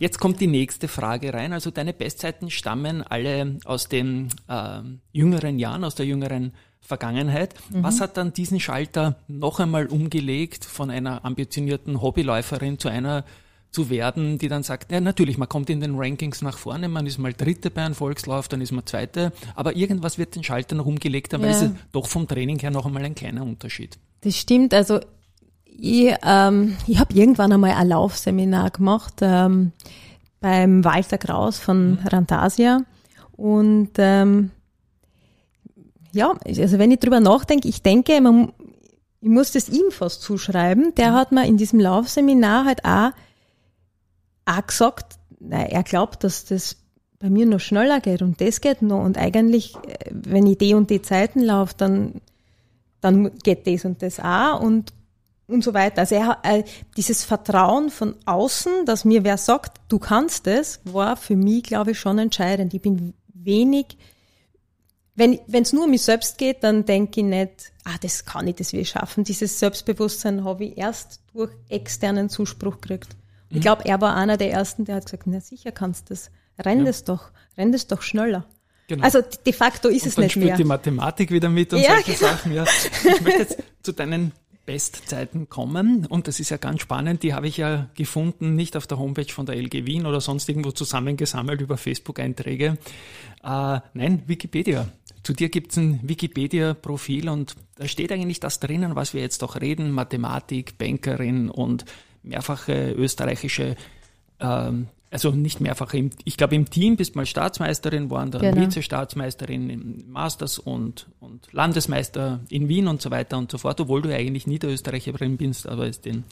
Jetzt 0.00 0.18
kommt 0.18 0.40
die 0.40 0.48
nächste 0.48 0.88
Frage 0.88 1.32
rein. 1.32 1.52
Also 1.52 1.70
deine 1.70 1.92
Bestzeiten 1.92 2.50
stammen 2.50 3.02
alle 3.02 3.58
aus 3.64 3.88
den 3.88 4.28
äh, 4.48 4.80
jüngeren 5.12 5.60
Jahren, 5.60 5.84
aus 5.84 5.94
der 5.94 6.04
jüngeren 6.04 6.52
Vergangenheit. 6.80 7.54
Mhm. 7.70 7.84
Was 7.84 8.00
hat 8.00 8.16
dann 8.16 8.32
diesen 8.32 8.58
Schalter 8.58 9.16
noch 9.28 9.60
einmal 9.60 9.86
umgelegt 9.86 10.64
von 10.64 10.90
einer 10.90 11.24
ambitionierten 11.24 12.02
Hobbyläuferin 12.02 12.80
zu 12.80 12.88
einer 12.88 13.24
zu 13.72 13.88
werden, 13.88 14.38
die 14.38 14.48
dann 14.48 14.62
sagt, 14.62 14.92
ja 14.92 15.00
natürlich, 15.00 15.38
man 15.38 15.48
kommt 15.48 15.70
in 15.70 15.80
den 15.80 15.94
Rankings 15.96 16.42
nach 16.42 16.58
vorne, 16.58 16.88
man 16.88 17.06
ist 17.06 17.18
mal 17.18 17.32
Dritte 17.32 17.70
bei 17.70 17.82
einem 17.82 17.94
Volkslauf, 17.94 18.46
dann 18.46 18.60
ist 18.60 18.70
man 18.70 18.84
Zweite, 18.86 19.32
aber 19.54 19.74
irgendwas 19.74 20.18
wird 20.18 20.36
den 20.36 20.44
Schalter 20.44 20.74
noch 20.74 20.84
umgelegt 20.84 21.32
haben, 21.32 21.40
ja. 21.40 21.48
weil 21.48 21.54
es 21.54 21.62
ist 21.62 21.74
doch 21.90 22.06
vom 22.06 22.28
Training 22.28 22.58
her 22.58 22.70
noch 22.70 22.84
einmal 22.84 23.02
ein 23.04 23.14
kleiner 23.14 23.42
Unterschied. 23.42 23.98
Das 24.20 24.36
stimmt, 24.36 24.74
also 24.74 25.00
ich, 25.64 26.14
ähm, 26.22 26.76
ich 26.86 26.98
habe 26.98 27.14
irgendwann 27.14 27.50
einmal 27.50 27.70
ein 27.70 27.88
Laufseminar 27.88 28.70
gemacht 28.70 29.14
ähm, 29.22 29.72
beim 30.40 30.84
Walter 30.84 31.16
Kraus 31.16 31.58
von 31.58 31.92
mhm. 31.92 32.06
Rantasia 32.06 32.82
und 33.32 33.92
ähm, 33.96 34.50
ja, 36.12 36.34
also 36.44 36.78
wenn 36.78 36.90
ich 36.90 37.00
drüber 37.00 37.20
nachdenke, 37.20 37.68
ich 37.68 37.80
denke, 37.80 38.20
man, 38.20 38.52
ich 39.22 39.30
muss 39.30 39.52
das 39.52 39.70
ihm 39.70 39.90
fast 39.90 40.20
zuschreiben, 40.20 40.94
der 40.96 41.12
mhm. 41.12 41.14
hat 41.14 41.32
mir 41.32 41.46
in 41.46 41.56
diesem 41.56 41.80
Laufseminar 41.80 42.66
halt 42.66 42.84
auch 42.84 43.12
auch 44.44 44.66
gesagt, 44.66 45.18
er 45.50 45.82
glaubt, 45.82 46.24
dass 46.24 46.44
das 46.44 46.76
bei 47.22 47.30
mir 47.30 47.46
noch 47.46 47.60
schneller 47.60 48.00
geht 48.00 48.20
und 48.20 48.40
das 48.40 48.60
geht 48.60 48.82
noch 48.82 49.04
und 49.04 49.16
eigentlich, 49.16 49.76
äh, 49.76 50.10
wenn 50.10 50.44
ich 50.46 50.58
die 50.58 50.74
und 50.74 50.90
die 50.90 51.02
Zeiten 51.02 51.40
laufe, 51.40 51.74
dann, 51.76 52.20
dann 53.00 53.36
geht 53.38 53.66
das 53.66 53.84
und 53.84 54.02
das 54.02 54.18
auch 54.18 54.60
und, 54.60 54.92
und 55.46 55.62
so 55.62 55.72
weiter. 55.72 56.00
Also 56.00 56.16
er, 56.16 56.38
äh, 56.42 56.64
dieses 56.96 57.22
Vertrauen 57.22 57.90
von 57.90 58.16
außen, 58.26 58.86
dass 58.86 59.04
mir 59.04 59.22
wer 59.22 59.38
sagt, 59.38 59.80
du 59.88 60.00
kannst 60.00 60.48
das, 60.48 60.80
war 60.84 61.16
für 61.16 61.36
mich, 61.36 61.62
glaube 61.62 61.92
ich, 61.92 62.00
schon 62.00 62.18
entscheidend. 62.18 62.74
Ich 62.74 62.82
bin 62.82 63.14
wenig, 63.32 63.96
wenn 65.14 65.38
es 65.52 65.72
nur 65.72 65.84
um 65.84 65.90
mich 65.90 66.02
selbst 66.02 66.38
geht, 66.38 66.64
dann 66.64 66.84
denke 66.84 67.20
ich 67.20 67.26
nicht, 67.26 67.72
ah, 67.84 67.98
das 68.00 68.24
kann 68.24 68.48
ich, 68.48 68.56
das 68.56 68.72
will 68.72 68.80
ich 68.80 68.88
schaffen. 68.88 69.22
Dieses 69.22 69.60
Selbstbewusstsein 69.60 70.42
habe 70.42 70.64
ich 70.64 70.78
erst 70.78 71.20
durch 71.32 71.52
externen 71.68 72.28
Zuspruch 72.30 72.80
gekriegt. 72.80 73.16
Ich 73.52 73.60
glaube, 73.60 73.84
er 73.84 74.00
war 74.00 74.16
einer 74.16 74.36
der 74.36 74.50
ersten, 74.50 74.84
der 74.84 74.96
hat 74.96 75.06
gesagt, 75.06 75.24
na 75.26 75.40
sicher 75.40 75.72
kannst 75.72 76.10
du 76.10 76.14
das. 76.14 76.30
Renn 76.58 76.80
ja. 76.80 76.84
das 76.84 77.04
doch, 77.04 77.30
renn 77.56 77.72
das 77.72 77.86
doch 77.86 78.02
schneller. 78.02 78.46
Genau. 78.88 79.04
Also 79.04 79.20
de 79.22 79.52
facto 79.52 79.88
ist 79.88 80.02
und 80.02 80.08
es 80.08 80.14
dann 80.16 80.24
nicht 80.24 80.36
mehr. 80.36 80.56
die 80.56 80.64
Mathematik 80.64 81.30
wieder 81.30 81.48
mit 81.48 81.72
und 81.72 81.80
ja, 81.80 81.94
solche 81.94 82.12
genau. 82.12 82.32
Sachen. 82.32 82.52
Ja. 82.52 82.64
Ich 82.64 83.20
möchte 83.22 83.40
jetzt 83.40 83.62
zu 83.82 83.92
deinen 83.92 84.32
Bestzeiten 84.66 85.48
kommen 85.48 86.06
und 86.06 86.28
das 86.28 86.40
ist 86.40 86.50
ja 86.50 86.56
ganz 86.56 86.82
spannend. 86.82 87.22
Die 87.22 87.34
habe 87.34 87.48
ich 87.48 87.56
ja 87.56 87.88
gefunden, 87.94 88.54
nicht 88.54 88.76
auf 88.76 88.86
der 88.86 88.98
Homepage 88.98 89.32
von 89.32 89.46
der 89.46 89.56
LG 89.56 89.86
Wien 89.86 90.06
oder 90.06 90.20
sonst 90.20 90.48
irgendwo 90.48 90.70
zusammengesammelt 90.70 91.60
über 91.60 91.76
Facebook-Einträge. 91.76 92.78
Äh, 93.42 93.80
nein, 93.94 94.22
Wikipedia. 94.26 94.88
Zu 95.22 95.32
dir 95.32 95.48
gibt 95.48 95.72
es 95.72 95.78
ein 95.78 96.00
Wikipedia-Profil 96.02 97.28
und 97.28 97.54
da 97.76 97.88
steht 97.88 98.12
eigentlich 98.12 98.40
das 98.40 98.60
drinnen, 98.60 98.94
was 98.94 99.14
wir 99.14 99.20
jetzt 99.20 99.42
auch 99.42 99.60
reden. 99.60 99.90
Mathematik, 99.90 100.78
Bankerin 100.78 101.48
und 101.48 101.84
mehrfache 102.22 102.92
österreichische, 102.92 103.76
ähm, 104.40 104.88
also 105.10 105.30
nicht 105.30 105.60
mehrfache, 105.60 106.10
ich 106.24 106.36
glaube 106.36 106.54
im 106.54 106.70
Team 106.70 106.96
bist 106.96 107.16
mal 107.16 107.26
Staatsmeisterin, 107.26 108.10
waren 108.10 108.30
dann 108.30 108.40
genau. 108.40 108.56
Vize-Staatsmeisterin 108.62 109.68
im 109.68 110.10
Masters 110.10 110.58
und, 110.58 111.06
und 111.20 111.52
Landesmeister 111.52 112.40
in 112.48 112.68
Wien 112.68 112.88
und 112.88 113.02
so 113.02 113.10
weiter 113.10 113.36
und 113.36 113.50
so 113.50 113.58
fort, 113.58 113.80
obwohl 113.80 114.02
du 114.02 114.14
eigentlich 114.14 114.46
Niederösterreicherin 114.46 115.36
bist, 115.36 115.68
aber 115.68 115.86
ist 115.86 116.06
den 116.06 116.24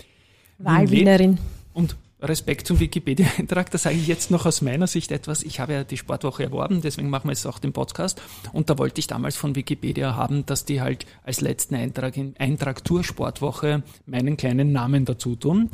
Wahlwienerin. 0.58 1.38
Und 1.74 1.96
Respekt 2.22 2.66
zum 2.66 2.80
Wikipedia-Eintrag, 2.80 3.70
da 3.70 3.78
sage 3.78 3.96
ich 3.96 4.06
jetzt 4.06 4.30
noch 4.30 4.46
aus 4.46 4.62
meiner 4.62 4.86
Sicht 4.86 5.10
etwas. 5.10 5.42
Ich 5.42 5.60
habe 5.60 5.72
ja 5.72 5.84
die 5.84 5.96
Sportwoche 5.96 6.44
erworben, 6.44 6.82
deswegen 6.82 7.08
machen 7.08 7.28
wir 7.28 7.32
jetzt 7.32 7.46
auch 7.46 7.58
den 7.58 7.72
Podcast. 7.72 8.20
Und 8.52 8.68
da 8.68 8.78
wollte 8.78 8.98
ich 8.98 9.06
damals 9.06 9.36
von 9.36 9.56
Wikipedia 9.56 10.16
haben, 10.16 10.44
dass 10.46 10.64
die 10.64 10.80
halt 10.80 11.06
als 11.24 11.40
letzten 11.40 11.74
Eintrag 11.74 12.16
in 12.16 12.34
Eintrag 12.38 12.86
zur 12.86 13.04
Sportwoche 13.04 13.82
meinen 14.06 14.36
kleinen 14.36 14.72
Namen 14.72 15.04
dazu 15.04 15.36
tun. 15.36 15.70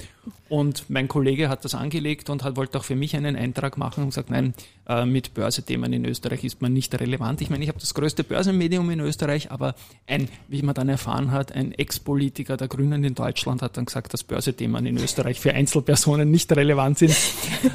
Und 0.48 0.88
mein 0.88 1.08
Kollege 1.08 1.48
hat 1.48 1.64
das 1.64 1.74
angelegt 1.74 2.30
und 2.30 2.44
hat, 2.44 2.56
wollte 2.56 2.78
auch 2.78 2.84
für 2.84 2.96
mich 2.96 3.16
einen 3.16 3.36
Eintrag 3.36 3.78
machen 3.78 4.04
und 4.04 4.10
gesagt, 4.10 4.30
nein, 4.30 4.54
äh, 4.88 5.04
mit 5.04 5.34
Börsethemen 5.34 5.92
in 5.92 6.04
Österreich 6.04 6.44
ist 6.44 6.62
man 6.62 6.72
nicht 6.72 6.98
relevant. 6.98 7.40
Ich 7.40 7.50
meine, 7.50 7.64
ich 7.64 7.68
habe 7.68 7.80
das 7.80 7.94
größte 7.94 8.24
Börsenmedium 8.24 8.88
in 8.90 9.00
Österreich, 9.00 9.50
aber 9.50 9.74
ein, 10.06 10.28
wie 10.48 10.62
man 10.62 10.74
dann 10.74 10.88
erfahren 10.88 11.32
hat, 11.32 11.52
ein 11.52 11.72
Ex-Politiker 11.72 12.56
der 12.56 12.68
Grünen 12.68 13.02
in 13.04 13.14
Deutschland 13.14 13.62
hat 13.62 13.76
dann 13.76 13.86
gesagt, 13.86 14.12
dass 14.12 14.24
Börsethemen 14.24 14.86
in 14.86 14.96
Österreich 14.98 15.40
für 15.40 15.52
Einzelpersonen 15.52 16.30
nicht 16.36 16.52
relevant 16.54 16.98
sind. 16.98 17.16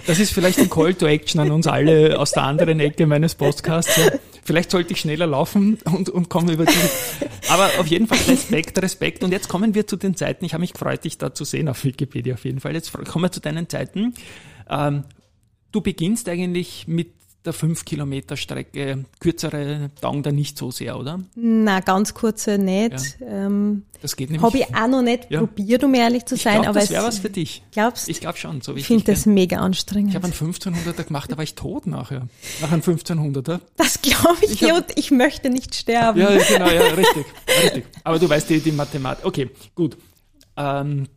Das 0.05 0.19
ist 0.19 0.33
vielleicht 0.33 0.59
ein 0.59 0.69
Call 0.69 0.93
to 0.93 1.07
Action 1.07 1.41
an 1.41 1.49
uns 1.49 1.65
alle 1.65 2.19
aus 2.19 2.31
der 2.31 2.43
anderen 2.43 2.79
Ecke 2.79 3.07
meines 3.07 3.33
Podcasts. 3.33 3.99
Vielleicht 4.43 4.69
sollte 4.69 4.93
ich 4.93 4.99
schneller 4.99 5.25
laufen 5.25 5.79
und, 5.85 6.09
und 6.09 6.29
komme 6.29 6.53
über 6.53 6.65
die. 6.65 6.73
Aber 7.49 7.69
auf 7.79 7.87
jeden 7.87 8.07
Fall 8.07 8.19
Respekt, 8.27 8.79
Respekt. 8.79 9.23
Und 9.23 9.31
jetzt 9.31 9.49
kommen 9.49 9.73
wir 9.73 9.87
zu 9.87 9.97
den 9.97 10.15
Zeiten. 10.15 10.45
Ich 10.45 10.53
habe 10.53 10.61
mich 10.61 10.73
gefreut, 10.73 11.03
dich 11.03 11.17
da 11.17 11.33
zu 11.33 11.43
sehen 11.43 11.67
auf 11.69 11.83
Wikipedia 11.83 12.35
auf 12.35 12.45
jeden 12.45 12.59
Fall. 12.59 12.73
Jetzt 12.73 12.93
kommen 12.93 13.25
wir 13.25 13.31
zu 13.31 13.39
deinen 13.39 13.67
Zeiten. 13.67 14.13
Ähm, 14.69 15.05
du 15.71 15.81
beginnst 15.81 16.29
eigentlich 16.29 16.87
mit 16.87 17.13
der 17.45 17.53
5 17.53 17.85
Kilometer 17.85 18.37
Strecke, 18.37 19.05
kürzere 19.19 19.89
taugen 19.99 20.23
da 20.23 20.31
nicht 20.31 20.57
so 20.57 20.69
sehr, 20.69 20.97
oder? 20.99 21.21
Na, 21.35 21.79
ganz 21.79 22.13
kurze 22.13 22.57
nicht. 22.57 23.19
Ja. 23.19 23.45
Ähm, 23.45 23.83
das 24.01 24.15
geht 24.15 24.29
nämlich. 24.29 24.43
Habe 24.43 24.57
ich 24.57 24.75
auch 24.75 24.87
noch 24.87 25.01
nicht 25.01 25.29
ja. 25.29 25.39
probiert, 25.39 25.83
um 25.83 25.93
ehrlich 25.93 26.25
zu 26.25 26.35
sein. 26.35 26.55
Ich 26.55 26.61
glaub, 26.61 26.69
aber 26.69 26.79
das 26.79 26.89
wäre 26.91 27.03
was 27.03 27.19
für 27.19 27.29
dich. 27.29 27.63
Glaubst 27.71 28.09
Ich 28.09 28.19
glaube 28.19 28.37
schon. 28.37 28.61
So 28.61 28.75
ich 28.75 28.85
finde 28.85 29.05
das 29.05 29.25
mega 29.25 29.57
anstrengend. 29.57 30.09
Ich 30.09 30.15
habe 30.15 30.25
einen 30.25 30.33
1500er 30.33 31.03
gemacht, 31.03 31.31
da 31.31 31.37
war 31.37 31.43
ich 31.43 31.55
tot 31.55 31.87
nachher. 31.87 32.27
Nach 32.61 32.71
einem 32.71 32.81
1500er. 32.81 33.59
Das 33.75 34.01
glaube 34.01 34.37
ich, 34.43 34.61
ich 34.61 34.69
hab, 34.69 34.77
und 34.77 34.97
ich 34.97 35.11
möchte 35.11 35.49
nicht 35.49 35.75
sterben. 35.75 36.19
Ja, 36.19 36.29
genau, 36.29 36.69
ja, 36.69 36.87
richtig. 36.93 37.25
richtig. 37.63 37.85
Aber 38.03 38.19
du 38.19 38.29
weißt 38.29 38.49
die, 38.49 38.59
die 38.59 38.71
Mathematik. 38.71 39.25
Okay, 39.25 39.49
gut. 39.75 39.97
Ähm, 40.57 41.07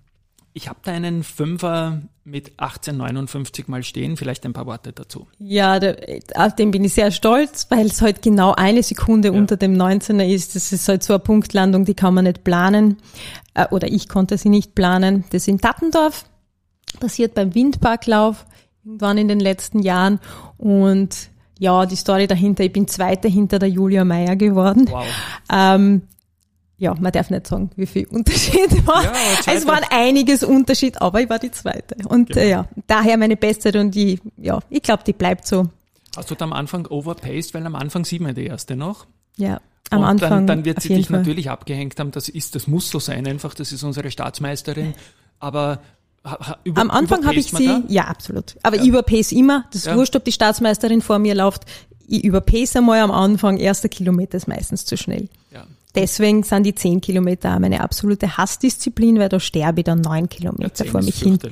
ich 0.56 0.68
habe 0.68 0.78
da 0.82 0.92
einen 0.92 1.25
Fünfer 1.25 2.00
mit 2.23 2.52
1859 2.58 3.66
mal 3.66 3.82
stehen, 3.82 4.16
vielleicht 4.16 4.46
ein 4.46 4.52
paar 4.52 4.66
Worte 4.66 4.92
dazu. 4.92 5.26
Ja, 5.38 5.80
der, 5.80 5.96
auf 6.37 6.54
den 6.54 6.70
bin 6.70 6.84
ich 6.84 6.94
sehr 6.94 7.11
stolz, 7.11 7.66
weil 7.70 7.87
es 7.87 8.00
halt 8.00 8.23
genau 8.23 8.54
eine 8.54 8.84
Sekunde 8.84 9.28
ja. 9.28 9.34
unter 9.34 9.56
dem 9.56 9.75
19er 9.75 10.25
ist. 10.25 10.54
Das 10.54 10.70
ist 10.70 10.88
halt 10.88 11.02
so 11.02 11.12
eine 11.12 11.18
Punktlandung, 11.18 11.84
die 11.84 11.94
kann 11.94 12.14
man 12.14 12.25
nicht 12.25 12.44
planen. 12.44 12.99
Äh, 13.54 13.66
oder 13.73 13.88
ich 13.88 14.08
konnte 14.08 14.38
sie 14.38 14.49
nicht 14.49 14.76
planen. 14.76 15.25
Das 15.30 15.42
ist 15.42 15.49
in 15.49 15.58
Tappendorf, 15.58 16.25
passiert 17.00 17.34
beim 17.34 17.52
Windparklauf, 17.52 18.46
irgendwann 18.84 19.18
in 19.18 19.26
den 19.26 19.40
letzten 19.40 19.80
Jahren. 19.80 20.20
Und 20.56 21.30
ja, 21.58 21.84
die 21.84 21.96
Story 21.96 22.28
dahinter, 22.28 22.62
ich 22.62 22.73
bin 22.73 22.87
Zweiter 22.87 23.28
hinter 23.28 23.58
der 23.58 23.68
Julia 23.68 24.04
Meyer 24.04 24.37
geworden. 24.37 24.87
Wow. 24.88 25.04
Ähm, 25.52 26.02
ja, 26.76 26.95
man 26.95 27.12
darf 27.12 27.31
nicht 27.31 27.47
sagen, 27.47 27.71
wie 27.76 27.87
viel 27.87 28.07
Unterschied 28.07 28.87
war. 28.87 29.04
Ja, 29.04 29.12
es 29.47 29.66
waren 29.66 29.85
einiges 29.90 30.43
Unterschied, 30.43 31.00
aber 31.00 31.21
ich 31.21 31.31
war 31.31 31.38
die 31.38 31.50
zweite. 31.50 31.97
Und 32.09 32.31
genau. 32.31 32.40
äh, 32.40 32.50
ja, 32.50 32.69
daher 32.87 33.16
meine 33.16 33.37
Bestzeit 33.37 33.76
und 33.76 33.95
die, 33.95 34.21
ja, 34.37 34.59
ich 34.71 34.83
glaube, 34.83 35.04
die 35.07 35.12
bleibt 35.12 35.47
so. 35.47 35.69
Hast 36.16 36.31
du 36.31 36.35
da 36.35 36.45
am 36.45 36.52
Anfang 36.52 36.87
overpaced, 36.87 37.54
weil 37.54 37.64
am 37.66 37.75
Anfang 37.75 38.04
sieht 38.04 38.21
man 38.21 38.35
die 38.35 38.47
erste 38.47 38.76
noch? 38.76 39.07
Ja. 39.37 39.61
Am 39.90 40.00
und 40.00 40.07
Anfang. 40.07 40.31
Dann, 40.31 40.47
dann 40.47 40.64
wird 40.64 40.81
sie 40.81 40.88
dich 40.88 41.09
Fall. 41.09 41.19
natürlich 41.19 41.50
abgehängt 41.50 41.99
haben. 42.00 42.11
Das 42.11 42.28
ist, 42.28 42.54
das 42.54 42.66
muss 42.66 42.90
so 42.90 42.99
sein 42.99 43.26
einfach. 43.26 43.54
Das 43.54 43.73
ist 43.73 43.83
unsere 43.83 44.11
Staatsmeisterin. 44.11 44.95
Aber 45.38 45.81
über, 46.64 46.81
Am 46.81 46.90
Anfang 46.90 47.26
habe 47.26 47.37
ich 47.37 47.50
sie, 47.50 47.66
da? 47.66 47.83
ja, 47.88 48.04
absolut. 48.04 48.57
Aber 48.62 48.76
ja. 48.76 48.83
ich 48.83 48.88
überpace 48.88 49.33
immer. 49.33 49.66
Das 49.73 49.83
ist 49.83 49.87
ja. 49.87 49.97
wurscht, 49.97 50.16
ob 50.16 50.25
die 50.25 50.33
Staatsmeisterin 50.33 51.02
vor 51.02 51.19
mir 51.19 51.35
läuft. 51.35 51.64
Ich 52.07 52.25
überpace 52.25 52.76
einmal 52.76 53.00
am 53.00 53.11
Anfang. 53.11 53.59
Erster 53.59 53.88
Kilometer 53.88 54.37
ist 54.37 54.49
meistens 54.49 54.85
zu 54.87 54.97
schnell. 54.97 55.28
Ja. 55.52 55.66
Deswegen 55.95 56.43
sind 56.43 56.65
die 56.65 56.75
10 56.75 57.01
Kilometer 57.01 57.59
meine 57.61 57.81
absolute 57.81 58.37
Hassdisziplin, 58.37 59.19
weil 59.21 59.29
da 59.29 59.39
sterbe 59.39 59.81
ich 59.81 59.85
dann 59.85 60.01
9 60.01 60.29
Kilometer 60.29 60.85
ja, 60.85 60.91
vor 60.91 61.03
mich 61.03 61.23
hin. 61.23 61.39
Ja. 61.43 61.51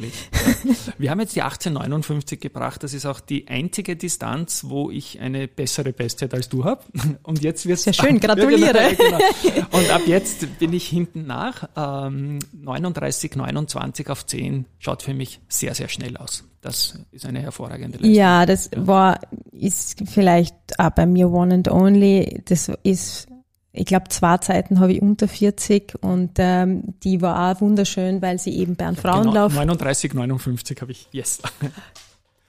Wir 0.99 1.11
haben 1.11 1.21
jetzt 1.21 1.37
die 1.37 1.43
1859 1.43 2.41
gebracht. 2.41 2.83
Das 2.83 2.93
ist 2.93 3.07
auch 3.07 3.21
die 3.21 3.47
einzige 3.47 3.95
Distanz, 3.95 4.65
wo 4.67 4.91
ich 4.91 5.21
eine 5.21 5.47
bessere 5.47 5.93
Bestzeit 5.93 6.35
als 6.35 6.49
du 6.49 6.65
habe. 6.65 6.83
Und 7.23 7.43
jetzt 7.43 7.67
wird's 7.67 7.85
Sehr 7.85 7.93
schön, 7.93 8.19
gratuliere. 8.21 8.97
Genau, 8.97 9.19
genau. 9.43 9.67
Und 9.71 9.91
ab 9.91 10.03
jetzt 10.07 10.59
bin 10.59 10.73
ich 10.73 10.89
hinten 10.89 11.27
nach. 11.27 11.69
Ähm, 11.77 12.41
39, 12.53 13.37
29 13.37 14.11
auf 14.11 14.27
10 14.27 14.67
schaut 14.79 15.03
für 15.03 15.15
mich 15.15 15.41
sehr, 15.49 15.75
sehr 15.75 15.89
schnell 15.89 16.17
aus. 16.17 16.45
Das 16.63 16.99
ist 17.11 17.27
eine 17.27 17.41
hervorragende 17.41 17.99
Leistung. 17.99 18.15
Ja, 18.15 18.47
das 18.47 18.71
war, 18.77 19.21
ist 19.53 20.03
vielleicht 20.07 20.55
auch 20.79 20.91
bei 20.91 21.07
mir 21.07 21.31
one 21.31 21.55
and 21.55 21.69
only. 21.69 22.41
Das 22.45 22.71
ist 22.85 23.29
ich 23.73 23.87
glaube, 23.87 24.09
zwei 24.09 24.37
Zeiten 24.39 24.81
habe 24.81 24.93
ich 24.93 25.01
unter 25.01 25.27
40 25.29 25.95
und 26.03 26.33
ähm, 26.37 26.95
die 27.03 27.23
war 27.23 27.57
auch 27.57 27.61
wunderschön, 27.63 28.21
weil 28.21 28.39
sie 28.39 28.57
eben 28.57 28.77
beim 28.77 28.97
Frauenlauf. 28.97 29.53
Genau, 29.53 29.65
39, 29.65 30.13
59 30.13 30.81
habe 30.83 30.93
ich, 30.93 31.09
yes. 31.11 31.41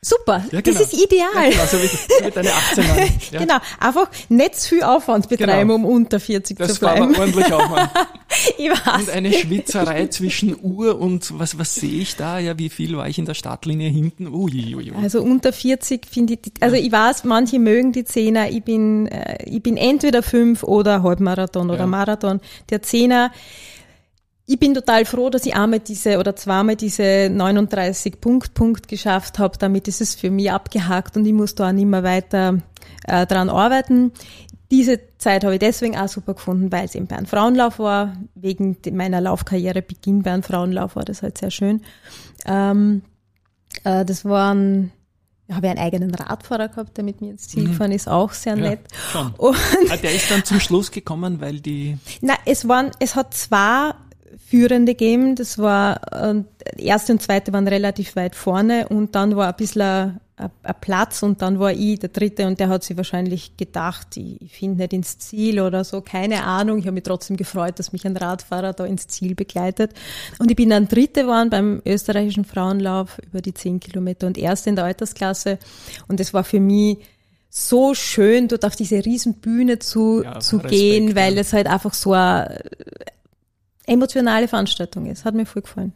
Super, 0.04 0.44
ja, 0.52 0.60
genau. 0.60 0.80
das 0.80 0.94
ist 0.94 1.02
ideal. 1.02 1.30
Ja, 1.34 1.50
genau, 1.50 1.66
so 1.66 1.78
wie, 1.78 2.26
wie 2.26 2.32
deine 2.32 2.52
18 2.52 2.84
ja. 3.32 3.40
Genau, 3.40 3.56
einfach 3.80 4.10
nicht 4.28 4.56
zu 4.56 4.70
viel 4.70 4.84
Aufwand 4.84 5.30
betreiben, 5.30 5.70
genau. 5.70 5.76
um 5.76 5.86
unter 5.86 6.20
40 6.20 6.58
das 6.58 6.74
zu 6.74 6.80
bleiben. 6.82 7.10
Das 7.10 7.18
war 7.18 7.26
ordentlich 7.26 7.54
Aufwand. 7.54 7.90
ich 8.58 8.70
weiß. 8.70 9.02
Und 9.02 9.10
eine 9.12 9.32
Schwitzerei 9.32 10.08
zwischen 10.08 10.58
Uhr 10.62 11.00
und 11.00 11.40
was, 11.40 11.58
was 11.58 11.76
sehe 11.76 12.02
ich 12.02 12.18
da? 12.18 12.38
Ja, 12.38 12.60
wie 12.60 12.70
viel 12.70 12.98
war 12.98 13.08
ich 13.08 13.18
in 13.18 13.26
der 13.26 13.34
Startlinie 13.34 13.90
hinten? 13.90 14.28
Ui, 14.28 14.76
ui, 14.76 14.76
ui. 14.76 14.92
Also 15.02 15.22
unter 15.22 15.54
40 15.54 16.06
finde 16.06 16.34
ich, 16.34 16.40
also 16.60 16.76
ich 16.76 16.92
weiß, 16.92 17.24
manche 17.24 17.60
mögen 17.60 17.94
die 17.94 18.04
Zehner. 18.04 18.50
Ich 18.50 18.64
bin, 18.64 19.08
äh, 19.08 19.42
ich 19.46 19.64
bin 19.64 19.78
entweder 19.78 20.22
fünf 20.22 20.64
oder 20.64 21.02
Halbmarathon 21.02 21.70
oder 21.70 21.88
Marathon. 21.88 22.42
Der 22.70 22.82
Zehner, 22.82 23.32
ich 24.46 24.60
bin 24.60 24.74
total 24.74 25.06
froh, 25.06 25.30
dass 25.30 25.46
ich 25.46 25.56
einmal 25.56 25.80
diese 25.80 26.20
oder 26.20 26.36
zweimal 26.36 26.76
diese 26.76 27.30
39 27.32 28.20
Punkt 28.20 28.54
Punkt 28.54 28.88
geschafft 28.88 29.40
habe. 29.40 29.58
Damit 29.58 29.88
ist 29.88 30.02
es 30.02 30.16
für 30.16 30.30
mich 30.30 30.52
abgehakt 30.52 31.16
und 31.16 31.26
ich 31.26 31.34
muss 31.34 31.56
da 31.56 31.70
auch 31.70 31.72
nicht 31.72 31.86
mehr 31.86 32.04
weiter 32.04 32.60
äh, 33.06 33.26
dran 33.26 33.50
arbeiten. 33.50 34.12
Diese 34.70 35.00
Zeit 35.18 35.44
habe 35.44 35.54
ich 35.54 35.60
deswegen 35.60 35.98
auch 35.98 36.08
super 36.08 36.34
gefunden, 36.34 36.72
weil 36.72 36.86
es 36.86 36.96
eben 36.96 37.08
bei 37.08 37.16
einem 37.16 37.28
Frauenlauf 37.28 37.80
war. 37.80 38.18
Wegen 38.36 38.76
meiner 38.92 39.22
Laufkarriere 39.22 39.82
Beginn 39.82 40.24
bei 40.24 40.34
einem 40.34 40.44
Frauenlauf 40.44 40.96
war 40.96 41.06
das 41.06 41.22
halt 41.22 41.38
sehr 41.38 41.52
schön. 41.52 41.82
Ähm, 42.46 43.04
äh, 43.84 44.04
das 44.04 44.26
waren 44.26 44.92
habe 45.52 45.68
ich 45.68 45.72
einen 45.72 45.80
eigenen 45.80 46.16
Radfahrer 46.16 46.70
gehabt, 46.70 46.98
der 46.98 47.04
mit 47.04 47.22
mir 47.22 47.32
ins 47.32 47.48
Ziel 47.48 47.64
mhm. 47.64 47.68
gefahren 47.72 47.92
ist, 47.92 48.08
auch 48.08 48.32
sehr 48.32 48.56
nett. 48.56 48.80
Ja, 49.14 49.34
ah, 49.38 49.98
der 49.98 50.16
ist 50.16 50.32
dann 50.32 50.44
zum 50.46 50.60
Schluss 50.60 50.92
gekommen, 50.92 51.42
weil 51.42 51.60
die. 51.60 51.98
Na, 52.22 52.36
es 52.46 52.68
waren, 52.68 52.92
es 53.00 53.16
hat 53.16 53.34
zwei 53.34 53.94
Führende 54.54 54.94
gegeben. 54.94 55.34
Das 55.34 55.58
war, 55.58 56.00
äh, 56.14 56.44
erste 56.78 57.14
und 57.14 57.24
zweite 57.24 57.52
waren 57.54 57.68
relativ 57.68 58.16
weit 58.16 58.36
vorne 58.36 58.88
und 58.88 59.16
dann 59.16 59.36
war 59.36 59.48
ein 59.48 59.56
bisschen 59.56 60.20
ein, 60.36 60.52
ein 60.62 60.76
Platz 60.80 61.24
und 61.24 61.42
dann 61.42 61.58
war 61.58 61.72
ich 61.72 61.98
der 61.98 62.10
dritte 62.10 62.46
und 62.46 62.60
der 62.60 62.70
hat 62.70 62.84
sich 62.84 62.96
wahrscheinlich 62.96 63.58
gedacht, 63.58 64.16
ich, 64.16 64.54
finde 64.54 64.84
nicht 64.84 64.94
ins 64.94 65.18
Ziel 65.18 65.60
oder 65.60 65.84
so, 65.84 66.02
keine 66.02 66.44
Ahnung. 66.44 66.78
Ich 66.78 66.86
habe 66.86 66.94
mich 66.94 67.04
trotzdem 67.04 67.36
gefreut, 67.36 67.80
dass 67.80 67.94
mich 67.94 68.06
ein 68.06 68.16
Radfahrer 68.16 68.74
da 68.74 68.86
ins 68.86 69.08
Ziel 69.08 69.34
begleitet. 69.34 69.94
Und 70.38 70.52
ich 70.52 70.56
bin 70.56 70.70
dann 70.70 70.88
dritte 70.88 71.24
geworden 71.24 71.50
beim 71.50 71.82
österreichischen 71.84 72.46
Frauenlauf 72.46 73.18
über 73.26 73.42
die 73.42 73.56
zehn 73.56 73.80
Kilometer 73.80 74.28
und 74.28 74.38
erste 74.38 74.70
in 74.70 74.76
der 74.76 74.86
Altersklasse. 74.86 75.58
Und 76.08 76.20
es 76.20 76.32
war 76.32 76.44
für 76.44 76.60
mich 76.60 77.00
so 77.50 77.96
schön, 77.96 78.48
dort 78.48 78.66
auf 78.66 78.76
diese 78.76 79.04
Riesenbühne 79.04 79.80
zu, 79.80 80.24
ja, 80.24 80.40
zu 80.40 80.58
Respekt, 80.58 80.74
gehen, 80.74 81.16
weil 81.16 81.34
ja. 81.34 81.42
es 81.42 81.54
halt 81.54 81.66
einfach 81.66 81.96
so 81.96 82.14
emotionale 83.86 84.48
Veranstaltung 84.48 85.06
ist. 85.06 85.26
Hat 85.26 85.36
mir 85.36 85.46
voll 85.46 85.62
gefallen 85.62 85.94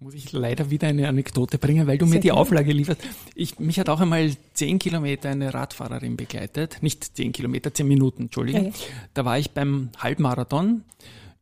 muss 0.00 0.14
ich 0.14 0.32
leider 0.32 0.70
wieder 0.70 0.88
eine 0.88 1.08
Anekdote 1.08 1.58
bringen, 1.58 1.86
weil 1.86 1.98
du 1.98 2.06
Sehr 2.06 2.14
mir 2.14 2.20
die. 2.20 2.32
Auflage 2.32 2.72
lieferst. 2.72 3.02
Ich, 3.34 3.58
mich 3.58 3.78
hat 3.78 3.88
auch 3.90 4.00
einmal 4.00 4.30
zehn 4.54 4.78
Kilometer 4.78 5.28
eine 5.28 5.52
Radfahrerin 5.52 6.16
begleitet. 6.16 6.78
Nicht 6.80 7.16
zehn 7.16 7.32
Kilometer, 7.32 7.74
zehn 7.74 7.86
Minuten, 7.86 8.24
Entschuldigung. 8.24 8.66
Ja. 8.66 8.72
Da 9.12 9.24
war 9.24 9.38
ich 9.38 9.50
beim 9.50 9.90
Halbmarathon 9.98 10.84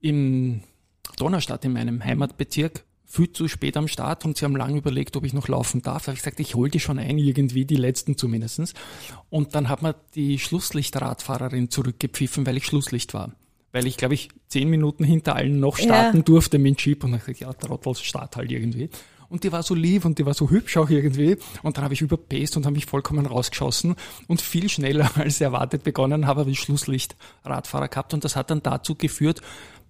in 0.00 0.62
Donaustadt 1.17 1.64
in 1.64 1.73
meinem 1.73 2.05
Heimatbezirk 2.05 2.85
viel 3.07 3.33
zu 3.33 3.49
spät 3.49 3.76
am 3.76 3.88
Start 3.88 4.25
und 4.25 4.37
sie 4.37 4.45
haben 4.45 4.57
lange 4.57 4.76
überlegt, 4.76 5.17
ob 5.17 5.25
ich 5.25 5.33
noch 5.33 5.49
laufen 5.49 5.81
darf. 5.81 6.05
Da 6.05 6.09
habe 6.09 6.17
ich 6.17 6.23
gesagt, 6.23 6.40
ich 6.40 6.55
hole 6.55 6.71
die 6.71 6.81
schon 6.81 6.99
ein, 6.99 7.17
irgendwie, 7.17 7.64
die 7.64 7.76
letzten 7.76 8.19
zumindestens. 8.19 8.75
Und 9.31 9.55
dann 9.55 9.69
hat 9.69 9.83
mir 9.83 9.95
die 10.14 10.38
Schlusslichtradfahrerin 10.38 11.71
zurückgepfiffen, 11.71 12.45
weil 12.45 12.57
ich 12.57 12.67
Schlusslicht 12.67 13.14
war 13.14 13.33
weil 13.72 13.87
ich, 13.87 13.96
glaube 13.96 14.14
ich, 14.14 14.28
zehn 14.48 14.68
Minuten 14.70 15.04
hinter 15.04 15.37
allen 15.37 15.60
noch 15.60 15.76
starten 15.76 16.18
ja. 16.18 16.22
durfte 16.22 16.58
mit 16.58 16.78
dem 16.78 16.84
Jeep 16.84 17.04
und 17.04 17.12
dann 17.12 17.20
gesagt, 17.20 17.40
ja, 17.40 17.52
Trottel, 17.52 17.94
start 17.96 18.37
halt 18.37 18.50
irgendwie. 18.50 18.90
Und 19.28 19.44
die 19.44 19.52
war 19.52 19.62
so 19.62 19.75
lieb 19.75 20.06
und 20.06 20.18
die 20.18 20.25
war 20.25 20.32
so 20.32 20.48
hübsch 20.48 20.78
auch 20.78 20.88
irgendwie. 20.88 21.37
Und 21.62 21.76
dann 21.76 21.84
habe 21.84 21.92
ich 21.92 22.00
überpaced 22.00 22.56
und 22.56 22.64
habe 22.64 22.75
mich 22.75 22.87
vollkommen 22.87 23.26
rausgeschossen 23.26 23.94
und 24.26 24.40
viel 24.40 24.70
schneller 24.70 25.10
als 25.16 25.40
erwartet 25.40 25.84
begonnen 25.84 26.26
habe, 26.26 26.50
ich 26.50 26.60
Schlusslicht 26.60 27.16
Radfahrer 27.44 27.88
gehabt. 27.88 28.14
Und 28.14 28.25
das 28.25 28.37
hat 28.37 28.50
dann 28.50 28.62
dazu 28.62 28.94
geführt, 28.94 29.42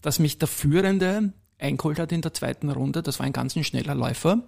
dass 0.02 0.18
mich 0.18 0.38
der 0.38 0.48
Führende 0.48 1.32
eingeholt 1.58 1.98
hat 2.00 2.12
in 2.12 2.22
der 2.22 2.34
zweiten 2.34 2.68
Runde. 2.70 3.02
Das 3.02 3.20
war 3.20 3.26
ein 3.26 3.32
ganz 3.32 3.54
schneller 3.54 3.94
Läufer 3.94 4.42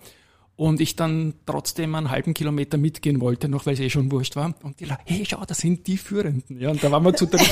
und 0.61 0.79
ich 0.83 0.95
dann 0.95 1.33
trotzdem 1.47 1.95
einen 1.95 2.11
halben 2.11 2.35
Kilometer 2.35 2.77
mitgehen 2.77 3.23
wollte, 3.23 3.49
noch 3.49 3.65
weil 3.65 3.73
es 3.73 3.81
eh 3.81 3.89
schon 3.89 4.13
wurscht 4.13 4.37
war. 4.37 4.53
Und 4.63 4.79
die 4.79 4.85
lachen, 4.85 5.01
hey, 5.07 5.25
schau, 5.27 5.43
das 5.47 5.57
sind 5.57 5.87
die 5.87 5.97
Führenden. 5.97 6.61
Ja, 6.61 6.69
und 6.69 6.85
da 6.85 6.91
waren 6.93 7.03
wir 7.03 7.15
zu 7.15 7.25
dritt 7.25 7.41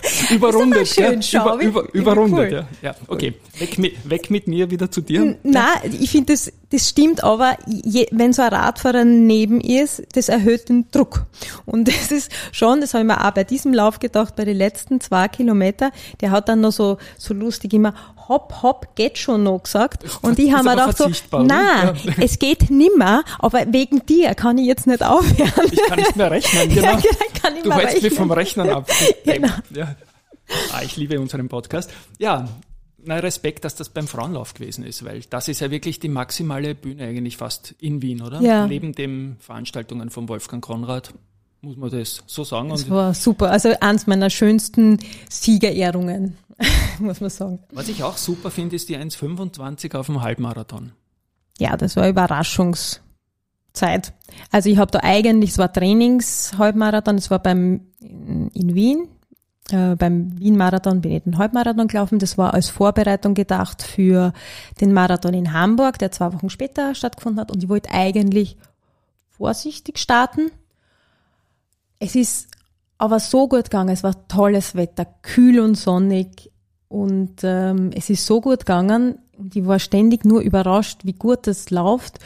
überrundet. 0.30 0.86
schön, 0.86 1.14
ja, 1.14 1.22
schau, 1.22 1.58
über, 1.58 1.82
über, 1.82 1.94
überrundet, 1.94 2.52
cool. 2.52 2.66
ja. 2.80 2.90
ja. 2.90 2.94
Okay, 3.08 3.34
weg 3.58 3.76
mit, 3.78 4.08
weg 4.08 4.30
mit 4.30 4.46
mir 4.46 4.70
wieder 4.70 4.88
zu 4.88 5.00
dir. 5.00 5.36
Na, 5.42 5.66
ich 5.98 6.12
finde 6.12 6.32
das, 6.32 6.52
das 6.70 6.88
stimmt, 6.88 7.24
aber 7.24 7.56
je, 7.66 8.06
wenn 8.12 8.32
so 8.32 8.42
ein 8.42 8.54
Radfahrer 8.54 9.04
neben 9.04 9.60
ist, 9.60 10.02
das 10.12 10.28
erhöht 10.28 10.68
den 10.68 10.88
Druck. 10.92 11.26
Und 11.66 11.88
das 11.88 12.12
ist 12.12 12.30
schon, 12.52 12.80
das 12.80 12.94
habe 12.94 13.02
ich 13.02 13.08
mir 13.08 13.26
auch 13.26 13.32
bei 13.32 13.42
diesem 13.42 13.74
Lauf 13.74 13.98
gedacht, 13.98 14.36
bei 14.36 14.44
den 14.44 14.56
letzten 14.56 15.00
zwei 15.00 15.26
Kilometer, 15.26 15.90
der 16.20 16.30
hat 16.30 16.48
dann 16.48 16.60
noch 16.60 16.72
so, 16.72 16.98
so 17.18 17.34
lustig 17.34 17.72
immer, 17.74 17.94
hopp, 18.28 18.62
hopp, 18.62 18.94
geht 18.94 19.18
schon 19.18 19.42
noch 19.42 19.62
gesagt. 19.62 20.04
Und 20.22 20.38
ich 20.38 20.52
habe 20.52 20.64
mir 20.64 20.70
gedacht 20.70 20.96
so, 20.96 21.38
nein, 21.38 21.96
ja. 22.04 22.12
es 22.20 22.38
geht 22.38 22.70
nimmer, 22.70 23.24
aber 23.38 23.72
wegen 23.72 24.04
dir 24.06 24.34
kann 24.34 24.58
ich 24.58 24.66
jetzt 24.66 24.86
nicht 24.86 25.02
aufhören. 25.02 25.70
Ich 25.70 25.82
kann 25.82 25.98
nicht 25.98 26.16
mehr 26.16 26.30
rechnen, 26.30 26.68
genau. 26.74 26.92
Ja, 26.92 27.00
kann 27.42 27.56
ich 27.56 27.62
du 27.62 27.72
hältst 27.72 28.02
mich 28.02 28.14
vom 28.14 28.30
Rechnen 28.30 28.70
ab. 28.70 28.90
genau. 29.24 29.48
Ja. 29.74 29.94
Ah, 30.72 30.82
ich 30.82 30.96
liebe 30.96 31.18
unseren 31.20 31.48
Podcast. 31.48 31.90
Ja, 32.18 32.48
na, 33.06 33.16
Respekt, 33.16 33.64
dass 33.64 33.74
das 33.74 33.88
beim 33.88 34.06
Frauenlauf 34.06 34.54
gewesen 34.54 34.84
ist, 34.84 35.04
weil 35.04 35.22
das 35.28 35.48
ist 35.48 35.60
ja 35.60 35.70
wirklich 35.70 36.00
die 36.00 36.08
maximale 36.08 36.74
Bühne 36.74 37.04
eigentlich 37.04 37.36
fast 37.36 37.74
in 37.78 38.02
Wien, 38.02 38.22
oder? 38.22 38.40
Ja. 38.40 38.66
Neben 38.66 38.94
den 38.94 39.36
Veranstaltungen 39.40 40.10
von 40.10 40.28
Wolfgang 40.28 40.64
Konrad, 40.64 41.12
muss 41.60 41.76
man 41.76 41.90
das 41.90 42.22
so 42.26 42.44
sagen. 42.44 42.68
Das 42.70 42.88
war 42.88 43.14
super, 43.14 43.50
also 43.50 43.74
eins 43.80 44.06
meiner 44.06 44.30
schönsten 44.30 44.98
Siegerehrungen. 45.28 46.36
muss 46.98 47.20
man 47.20 47.30
sagen. 47.30 47.58
Was 47.72 47.88
ich 47.88 48.02
auch 48.02 48.16
super 48.16 48.50
finde, 48.50 48.76
ist 48.76 48.88
die 48.88 48.96
1,25 48.96 49.96
auf 49.96 50.06
dem 50.06 50.22
Halbmarathon. 50.22 50.92
Ja, 51.58 51.76
das 51.76 51.96
war 51.96 52.08
Überraschungszeit. 52.08 53.00
Also 54.50 54.68
ich 54.68 54.78
habe 54.78 54.90
da 54.90 55.00
eigentlich, 55.02 55.50
es 55.50 55.58
war 55.58 55.72
Trainings-Halbmarathon, 55.72 57.16
es 57.16 57.30
war 57.30 57.38
beim 57.38 57.86
in, 58.00 58.74
Wien, 58.74 59.08
äh, 59.70 59.94
beim 59.96 60.38
Wien-Marathon 60.38 61.00
bin 61.00 61.12
ich 61.12 61.22
den 61.22 61.38
Halbmarathon 61.38 61.88
gelaufen. 61.88 62.18
Das 62.18 62.36
war 62.36 62.54
als 62.54 62.68
Vorbereitung 62.68 63.34
gedacht 63.34 63.82
für 63.82 64.32
den 64.80 64.92
Marathon 64.92 65.34
in 65.34 65.52
Hamburg, 65.52 65.98
der 65.98 66.12
zwei 66.12 66.32
Wochen 66.32 66.50
später 66.50 66.94
stattgefunden 66.94 67.40
hat. 67.40 67.50
Und 67.50 67.62
ich 67.62 67.68
wollte 67.68 67.90
eigentlich 67.90 68.56
vorsichtig 69.30 69.98
starten. 69.98 70.50
Es 71.98 72.14
ist 72.14 72.48
aber 73.04 73.20
so 73.20 73.48
gut 73.48 73.64
gegangen. 73.64 73.90
Es 73.90 74.02
war 74.02 74.26
tolles 74.28 74.74
Wetter, 74.74 75.06
kühl 75.22 75.60
und 75.60 75.76
sonnig. 75.76 76.50
Und 76.88 77.42
ähm, 77.42 77.90
es 77.94 78.10
ist 78.10 78.24
so 78.24 78.40
gut 78.40 78.60
gegangen. 78.60 79.18
Und 79.36 79.54
ich 79.54 79.66
war 79.66 79.78
ständig 79.78 80.24
nur 80.24 80.40
überrascht, 80.40 81.00
wie 81.04 81.12
gut 81.12 81.46
das 81.46 81.70
läuft. 81.70 82.18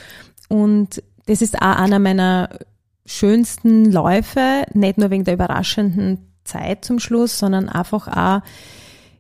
Und 0.48 1.02
das 1.26 1.42
ist 1.42 1.56
auch 1.56 1.76
einer 1.76 1.98
meiner 1.98 2.50
schönsten 3.06 3.90
Läufe, 3.90 4.64
nicht 4.72 4.98
nur 4.98 5.10
wegen 5.10 5.24
der 5.24 5.34
überraschenden 5.34 6.18
Zeit 6.44 6.84
zum 6.84 6.98
Schluss, 6.98 7.38
sondern 7.38 7.68
einfach 7.68 8.08
auch, 8.08 8.42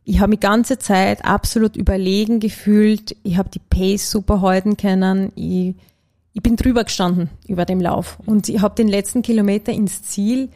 ich 0.04 0.20
habe 0.20 0.30
mich 0.30 0.40
ganze 0.40 0.78
Zeit 0.78 1.24
absolut 1.24 1.76
überlegen 1.76 2.40
gefühlt, 2.40 3.16
ich 3.22 3.36
habe 3.36 3.50
die 3.50 3.58
Pace 3.58 4.10
super 4.10 4.40
halten 4.40 4.76
können, 4.76 5.32
ich, 5.34 5.74
ich 6.32 6.42
bin 6.42 6.56
drüber 6.56 6.84
gestanden 6.84 7.28
über 7.46 7.64
dem 7.64 7.80
Lauf. 7.80 8.18
Und 8.24 8.48
ich 8.48 8.60
habe 8.60 8.74
den 8.74 8.88
letzten 8.88 9.22
Kilometer 9.22 9.72
ins 9.72 10.02
Ziel 10.02 10.50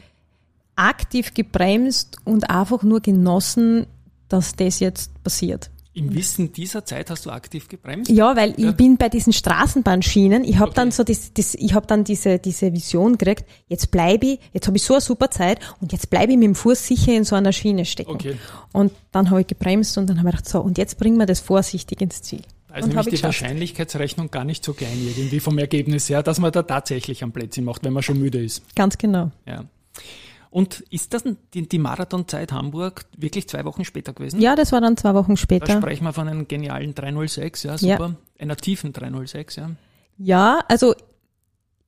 aktiv 0.76 1.34
gebremst 1.34 2.16
und 2.24 2.50
einfach 2.50 2.82
nur 2.82 3.00
genossen, 3.00 3.86
dass 4.28 4.56
das 4.56 4.80
jetzt 4.80 5.22
passiert. 5.22 5.70
Im 5.94 6.14
Wissen 6.14 6.54
dieser 6.54 6.86
Zeit 6.86 7.10
hast 7.10 7.26
du 7.26 7.30
aktiv 7.30 7.68
gebremst? 7.68 8.10
Ja, 8.10 8.34
weil 8.34 8.54
ja. 8.58 8.70
ich 8.70 8.76
bin 8.76 8.96
bei 8.96 9.10
diesen 9.10 9.34
Straßenbahnschienen, 9.34 10.42
ich 10.42 10.56
habe 10.56 10.70
okay. 10.70 10.76
dann 10.76 10.90
so 10.90 11.04
das, 11.04 11.34
das 11.34 11.54
ich 11.54 11.74
habe 11.74 11.86
dann 11.86 12.02
diese 12.04 12.38
diese 12.38 12.72
Vision 12.72 13.18
gekriegt, 13.18 13.44
jetzt 13.68 13.90
bleibe 13.90 14.24
ich, 14.24 14.40
jetzt 14.54 14.66
habe 14.66 14.78
ich 14.78 14.84
so 14.84 14.94
eine 14.94 15.02
super 15.02 15.30
Zeit 15.30 15.60
und 15.82 15.92
jetzt 15.92 16.08
bleibe 16.08 16.32
ich 16.32 16.38
mit 16.38 16.46
dem 16.46 16.54
Fuß 16.54 16.86
sicher 16.86 17.12
in 17.12 17.24
so 17.24 17.36
einer 17.36 17.52
Schiene 17.52 17.84
stecken. 17.84 18.12
Okay. 18.12 18.36
Und 18.72 18.92
dann 19.10 19.28
habe 19.28 19.42
ich 19.42 19.46
gebremst 19.46 19.98
und 19.98 20.08
dann 20.08 20.18
habe 20.18 20.30
ich 20.30 20.36
gedacht, 20.36 20.48
so 20.48 20.60
und 20.60 20.78
jetzt 20.78 20.98
bringen 20.98 21.18
wir 21.18 21.26
das 21.26 21.40
vorsichtig 21.40 22.00
ins 22.00 22.22
Ziel. 22.22 22.40
Also 22.70 22.88
nämlich 22.88 23.04
die 23.04 23.10
geschafft. 23.10 23.42
Wahrscheinlichkeitsrechnung 23.42 24.30
gar 24.30 24.44
nicht 24.44 24.64
so 24.64 24.72
klein 24.72 24.96
irgendwie 24.96 25.40
vom 25.40 25.58
Ergebnis 25.58 26.08
her, 26.08 26.22
dass 26.22 26.38
man 26.38 26.52
da 26.52 26.62
tatsächlich 26.62 27.22
am 27.22 27.32
Plätzchen 27.32 27.66
macht, 27.66 27.84
wenn 27.84 27.92
man 27.92 28.02
schon 28.02 28.18
müde 28.18 28.42
ist. 28.42 28.62
Ganz 28.74 28.96
genau. 28.96 29.30
Ja. 29.46 29.64
Und 30.52 30.80
ist 30.90 31.14
das 31.14 31.24
die, 31.54 31.66
die 31.66 31.78
Marathonzeit 31.78 32.52
Hamburg 32.52 33.06
wirklich 33.16 33.48
zwei 33.48 33.64
Wochen 33.64 33.86
später 33.86 34.12
gewesen? 34.12 34.38
Ja, 34.38 34.54
das 34.54 34.70
war 34.70 34.82
dann 34.82 34.98
zwei 34.98 35.14
Wochen 35.14 35.38
später. 35.38 35.64
Da 35.64 35.78
sprechen 35.78 36.04
wir 36.04 36.12
von 36.12 36.28
einem 36.28 36.46
genialen 36.46 36.94
306, 36.94 37.62
ja, 37.62 37.78
super. 37.78 38.08
Ja. 38.08 38.16
Einer 38.38 38.56
tiefen 38.56 38.92
306, 38.92 39.56
ja. 39.56 39.70
Ja, 40.18 40.62
also 40.68 40.94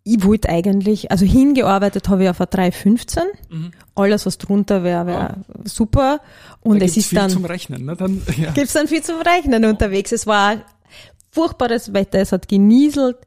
ich 0.03 0.25
wollte 0.25 0.49
eigentlich, 0.49 1.11
also 1.11 1.27
hingearbeitet 1.27 2.09
habe 2.09 2.25
ich 2.25 2.31
auf 2.31 2.41
eine 2.41 2.47
315. 2.47 3.23
Mhm. 3.51 3.71
Alles, 3.95 4.25
was 4.25 4.39
drunter 4.39 4.83
wäre, 4.83 5.07
wäre 5.07 5.21
ja. 5.21 5.37
super. 5.65 6.21
Und 6.63 6.81
da 6.81 6.87
es 6.87 6.97
ist 6.97 7.09
viel 7.09 7.19
dann. 7.19 7.29
zum 7.29 7.45
Rechnen, 7.45 7.85
ne? 7.85 7.97
Dann, 7.97 8.23
ja. 8.39 8.53
Gibt's 8.53 8.73
dann 8.73 8.89
viel 8.89 9.03
zum 9.03 9.21
Rechnen 9.21 9.67
unterwegs. 9.67 10.11
Es 10.11 10.27
war 10.27 10.57
furchtbares 11.31 11.93
Wetter, 11.93 12.19
es 12.19 12.33
hat 12.33 12.49
genieselt, 12.49 13.19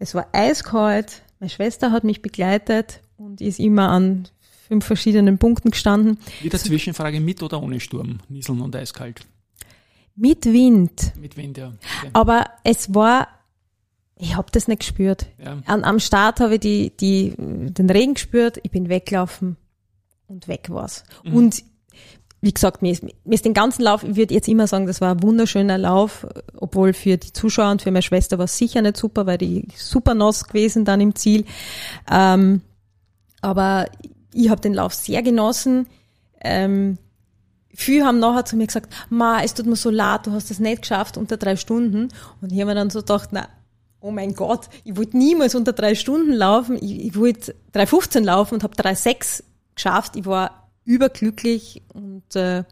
es 0.00 0.16
war 0.16 0.26
eiskalt. 0.32 1.22
Meine 1.38 1.50
Schwester 1.50 1.92
hat 1.92 2.02
mich 2.02 2.20
begleitet 2.20 3.00
und 3.16 3.40
ist 3.40 3.60
immer 3.60 3.88
an 3.90 4.26
fünf 4.72 4.86
verschiedenen 4.86 5.36
Punkten 5.36 5.70
gestanden. 5.70 6.18
Wieder 6.40 6.58
Zwischenfrage, 6.58 7.20
mit 7.20 7.42
oder 7.42 7.62
ohne 7.62 7.78
Sturm, 7.78 8.20
Nieseln 8.30 8.62
und 8.62 8.74
eiskalt? 8.74 9.20
Mit 10.16 10.46
Wind. 10.46 11.12
Mit 11.20 11.36
Wind, 11.36 11.58
ja. 11.58 11.68
Okay. 11.98 12.10
Aber 12.14 12.46
es 12.64 12.94
war, 12.94 13.28
ich 14.16 14.34
habe 14.34 14.50
das 14.50 14.68
nicht 14.68 14.80
gespürt. 14.80 15.26
Ja. 15.42 15.58
An, 15.66 15.84
am 15.84 16.00
Start 16.00 16.40
habe 16.40 16.54
ich 16.54 16.60
die, 16.60 16.96
die, 16.96 17.34
den 17.36 17.90
Regen 17.90 18.14
gespürt, 18.14 18.60
ich 18.62 18.70
bin 18.70 18.88
weggelaufen 18.88 19.58
und 20.26 20.48
weg 20.48 20.70
war's. 20.70 21.04
Mhm. 21.22 21.34
Und 21.34 21.64
wie 22.40 22.54
gesagt, 22.54 22.80
mir 22.80 22.92
ist, 22.92 23.02
mir 23.02 23.34
ist 23.34 23.44
den 23.44 23.52
ganzen 23.52 23.82
Lauf, 23.82 24.02
ich 24.04 24.16
würde 24.16 24.32
jetzt 24.32 24.48
immer 24.48 24.66
sagen, 24.66 24.86
das 24.86 25.02
war 25.02 25.14
ein 25.14 25.22
wunderschöner 25.22 25.76
Lauf, 25.76 26.26
obwohl 26.56 26.94
für 26.94 27.18
die 27.18 27.34
Zuschauer 27.34 27.72
und 27.72 27.82
für 27.82 27.90
meine 27.90 28.02
Schwester 28.02 28.38
war 28.38 28.46
es 28.46 28.56
sicher 28.56 28.80
nicht 28.80 28.96
super, 28.96 29.26
weil 29.26 29.36
die 29.36 29.68
super 29.76 30.14
nass 30.14 30.48
gewesen 30.48 30.86
dann 30.86 31.02
im 31.02 31.14
Ziel. 31.14 31.44
Ähm, 32.10 32.62
aber 33.42 33.86
ich 34.32 34.50
habe 34.50 34.60
den 34.60 34.74
Lauf 34.74 34.94
sehr 34.94 35.22
genossen. 35.22 35.86
Ähm, 36.40 36.98
viele 37.74 38.04
haben 38.04 38.18
nachher 38.18 38.44
zu 38.44 38.56
mir 38.56 38.66
gesagt, 38.66 38.92
Ma, 39.10 39.42
es 39.42 39.54
tut 39.54 39.66
mir 39.66 39.76
so 39.76 39.90
leid, 39.90 40.26
du 40.26 40.32
hast 40.32 40.50
es 40.50 40.60
nicht 40.60 40.82
geschafft 40.82 41.16
unter 41.16 41.36
drei 41.36 41.56
Stunden. 41.56 42.08
Und 42.40 42.52
ich 42.52 42.60
habe 42.60 42.70
mir 42.70 42.74
dann 42.74 42.90
so 42.90 43.00
gedacht, 43.00 43.30
na, 43.32 43.48
oh 44.00 44.10
mein 44.10 44.34
Gott, 44.34 44.68
ich 44.84 44.96
wollte 44.96 45.16
niemals 45.16 45.54
unter 45.54 45.72
drei 45.72 45.94
Stunden 45.94 46.32
laufen. 46.32 46.76
Ich, 46.80 47.06
ich 47.06 47.16
wollte 47.16 47.54
3,15 47.74 48.20
laufen 48.20 48.54
und 48.54 48.62
habe 48.62 48.74
3,6 48.74 49.44
geschafft. 49.74 50.16
Ich 50.16 50.26
war 50.26 50.68
überglücklich 50.84 51.82
und 51.94 52.34
äh, 52.34 52.64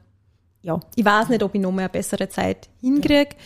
ja, 0.62 0.80
ich 0.94 1.04
weiß 1.04 1.28
nicht, 1.30 1.42
ob 1.42 1.54
ich 1.54 1.60
noch 1.60 1.72
mal 1.72 1.82
eine 1.82 1.88
bessere 1.88 2.28
Zeit 2.28 2.68
hinkriege. 2.80 3.36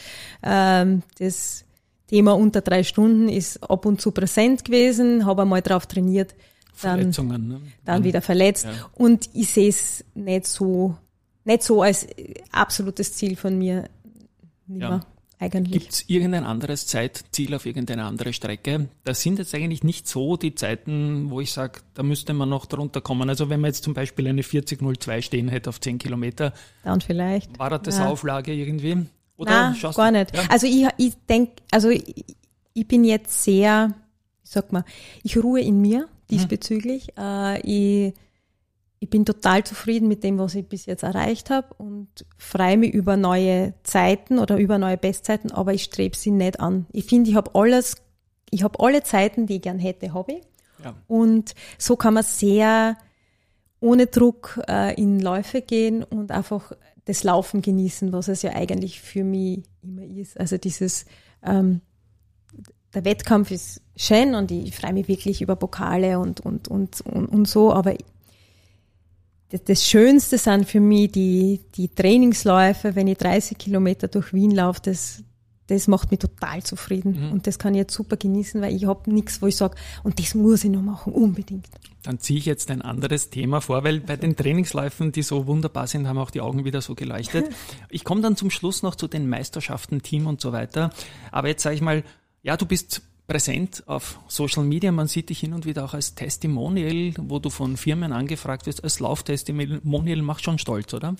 Ähm, 0.42 1.03
das 1.18 1.64
Thema 2.09 2.33
unter 2.33 2.61
drei 2.61 2.83
Stunden 2.83 3.29
ist 3.29 3.62
ab 3.70 3.87
und 3.87 4.00
zu 4.00 4.11
präsent 4.11 4.64
gewesen, 4.64 5.27
habe 5.27 5.42
einmal 5.42 5.62
drauf 5.62 5.87
trainiert, 5.87 6.35
dann, 6.83 7.11
ne? 7.49 7.61
dann 7.85 8.05
wieder 8.05 8.23
verletzt. 8.23 8.65
Ja. 8.65 8.73
Und 8.95 9.31
ich 9.33 9.49
sehe 9.49 9.69
es 9.69 10.05
nicht 10.15 10.47
so, 10.47 10.97
nicht 11.45 11.63
so 11.63 11.83
als 11.83 12.07
absolutes 12.53 13.15
Ziel 13.15 13.37
von 13.37 13.59
mir. 13.59 13.89
Nicht 14.67 14.83
ja 14.83 15.05
eigentlich. 15.39 15.73
Gibt 15.73 15.93
es 15.93 16.09
irgendein 16.09 16.45
anderes 16.45 16.87
Zeitziel 16.87 17.55
auf 17.55 17.67
irgendeine 17.67 18.05
andere 18.05 18.33
Strecke? 18.33 18.89
Das 19.05 19.21
sind 19.21 19.39
jetzt 19.39 19.55
eigentlich 19.55 19.83
nicht 19.83 20.09
so 20.09 20.37
die 20.37 20.55
Zeiten, 20.55 21.31
wo 21.31 21.41
ich 21.41 21.53
sage, 21.53 21.81
da 21.95 22.03
müsste 22.03 22.33
man 22.35 22.49
noch 22.49 22.67
drunter 22.67 23.01
kommen. 23.01 23.29
Also 23.29 23.51
wenn 23.51 23.61
man 23.61 23.69
jetzt 23.69 23.85
zum 23.85 23.95
Beispiel 23.95 24.29
eine 24.29 24.43
4002 24.43 25.23
stehen 25.23 25.49
hätte 25.49 25.71
auf 25.71 25.81
10 25.81 25.99
Kilometer. 25.99 26.53
Dann 26.83 27.01
vielleicht. 27.01 27.59
War 27.59 27.79
das 27.79 27.99
ja. 27.99 28.07
Auflage 28.07 28.53
irgendwie? 28.53 29.07
Oder 29.37 29.73
Nein, 29.73 29.93
gar 29.95 30.11
nicht. 30.11 30.35
Ja? 30.35 30.43
Also 30.49 30.67
ich, 30.67 30.87
ich 30.97 31.15
denke, 31.29 31.55
also 31.71 31.91
ich, 31.91 32.25
ich, 32.73 32.87
bin 32.87 33.05
jetzt 33.05 33.43
sehr, 33.43 33.93
wie 34.43 34.49
sagt 34.49 34.73
man, 34.73 34.85
ich 35.23 35.37
ruhe 35.37 35.61
in 35.61 35.81
mir. 35.81 36.09
Diesbezüglich. 36.31 37.09
Hm. 37.17 37.25
Äh, 37.25 37.61
ich 37.61 38.15
ich 39.05 39.11
bin 39.11 39.27
total 39.27 39.65
zufrieden 39.65 40.09
mit 40.09 40.25
dem, 40.25 40.39
was 40.39 40.55
ich 40.55 40.67
bis 40.67 40.87
jetzt 40.87 41.03
erreicht 41.03 41.51
habe 41.51 41.75
und 41.77 42.09
freue 42.39 42.79
mich 42.79 42.95
über 42.95 43.19
neue 43.19 43.75
Zeiten 43.83 44.39
oder 44.39 44.57
über 44.57 44.79
neue 44.79 44.97
Bestzeiten, 44.97 45.53
aber 45.53 45.75
ich 45.75 45.85
strebe 45.85 46.17
sie 46.17 46.31
nicht 46.31 46.59
an. 46.59 46.87
Ich 46.91 47.05
finde, 47.05 47.29
ich 47.29 47.37
habe 47.37 47.55
alles, 47.55 47.97
ich 48.49 48.63
habe 48.63 48.81
alle 48.81 49.03
Zeiten, 49.03 49.45
die 49.47 49.57
ich 49.57 49.63
gern 49.63 49.79
hätte, 49.79 50.15
habe 50.15 50.33
ich. 50.33 50.43
Ja. 50.83 50.95
Und 51.07 51.55
so 51.77 51.97
kann 51.97 52.15
man 52.15 52.23
sehr 52.23 52.97
ohne 53.79 54.07
Druck 54.07 54.59
äh, 54.69 54.99
in 54.99 55.21
Läufe 55.21 55.61
gehen 55.61 56.03
und 56.03 56.31
einfach 56.31 56.73
das 57.05 57.25
Laufen 57.25 57.61
genießen, 57.61 58.11
was 58.11 58.29
es 58.29 58.41
ja 58.41 58.53
eigentlich 58.53 59.03
für 59.03 59.23
mich 59.23 59.65
immer 59.83 60.05
ist. 60.05 60.41
Also 60.41 60.57
dieses, 60.57 61.05
ähm, 61.43 61.83
der 62.95 63.05
Wettkampf 63.05 63.51
ist 63.51 63.81
schön 63.97 64.35
und 64.35 64.51
ich 64.51 64.75
freue 64.75 64.93
mich 64.93 65.09
wirklich 65.09 65.43
über 65.43 65.57
Pokale 65.57 66.19
und, 66.19 66.41
und, 66.41 66.69
und, 66.69 67.01
und, 67.03 67.27
und 67.27 67.49
so, 67.49 67.73
aber 67.73 67.95
das 69.67 69.87
Schönste 69.87 70.39
sind 70.39 70.69
für 70.69 70.81
mich 70.81 71.13
die, 71.13 71.61
die 71.75 71.89
Trainingsläufe, 71.89 72.97
wenn 72.97 73.07
ich 73.07 73.19
30 73.19 73.59
Kilometer 73.59 74.09
durch 74.09 74.33
Wien 74.33 74.51
laufe, 74.51 74.81
das, 74.83 75.23
das 75.69 75.87
macht 75.87 76.11
mich 76.11 76.21
total 76.21 76.63
zufrieden. 76.63 77.27
Mhm. 77.27 77.33
Und 77.33 77.47
das 77.47 77.59
kann 77.59 77.75
ich 77.75 77.79
jetzt 77.79 77.95
super 77.95 78.17
genießen, 78.17 78.61
weil 78.61 78.75
ich 78.75 78.87
habe 78.87 79.13
nichts, 79.13 79.41
wo 79.41 79.47
ich 79.47 79.57
sage, 79.57 79.77
und 80.03 80.19
das 80.19 80.35
muss 80.35 80.65
ich 80.65 80.71
noch 80.71 80.83
machen, 80.83 81.13
unbedingt. 81.13 81.69
Dann 82.03 82.19
ziehe 82.19 82.39
ich 82.39 82.47
jetzt 82.47 82.71
ein 82.71 82.83
anderes 82.83 83.31
Thema 83.31 83.61
vor, 83.61 83.85
weil 83.85 84.01
bei 84.01 84.17
den 84.17 84.37
Trainingsläufen, 84.37 85.13
die 85.13 85.23
so 85.23 85.47
wunderbar 85.47 85.87
sind, 85.87 86.07
haben 86.09 86.19
auch 86.19 86.31
die 86.31 86.41
Augen 86.41 86.65
wieder 86.65 86.81
so 86.81 86.95
geleuchtet. 86.95 87.47
Ich 87.91 88.03
komme 88.03 88.23
dann 88.23 88.37
zum 88.37 88.51
Schluss 88.51 88.83
noch 88.83 88.97
zu 88.97 89.07
den 89.07 89.29
Meisterschaften, 89.29 90.03
Team 90.03 90.27
und 90.27 90.41
so 90.41 90.53
weiter. 90.53 90.91
Aber 91.31 91.47
jetzt 91.49 91.63
sage 91.63 91.77
ich 91.77 91.81
mal, 91.81 92.03
ja, 92.45 92.57
du 92.57 92.67
bist 92.67 93.03
präsent 93.27 93.83
auf 93.87 94.21
Social 94.29 94.65
Media. 94.65 94.93
Man 94.93 95.09
sieht 95.09 95.31
dich 95.31 95.41
hin 95.41 95.55
und 95.55 95.67
wieder 95.67 95.85
auch 95.85 95.95
als 95.95 96.15
Testimonial, 96.15 97.15
wo 97.19 97.39
du 97.39 97.49
von 97.51 97.77
Firmen 97.77 98.13
angefragt 98.13 98.67
wirst. 98.67 98.85
Als 98.85 99.01
Lauftestimonial 99.01 100.23
macht 100.23 100.45
schon 100.45 100.59
stolz, 100.59 100.95
oder? 100.95 101.17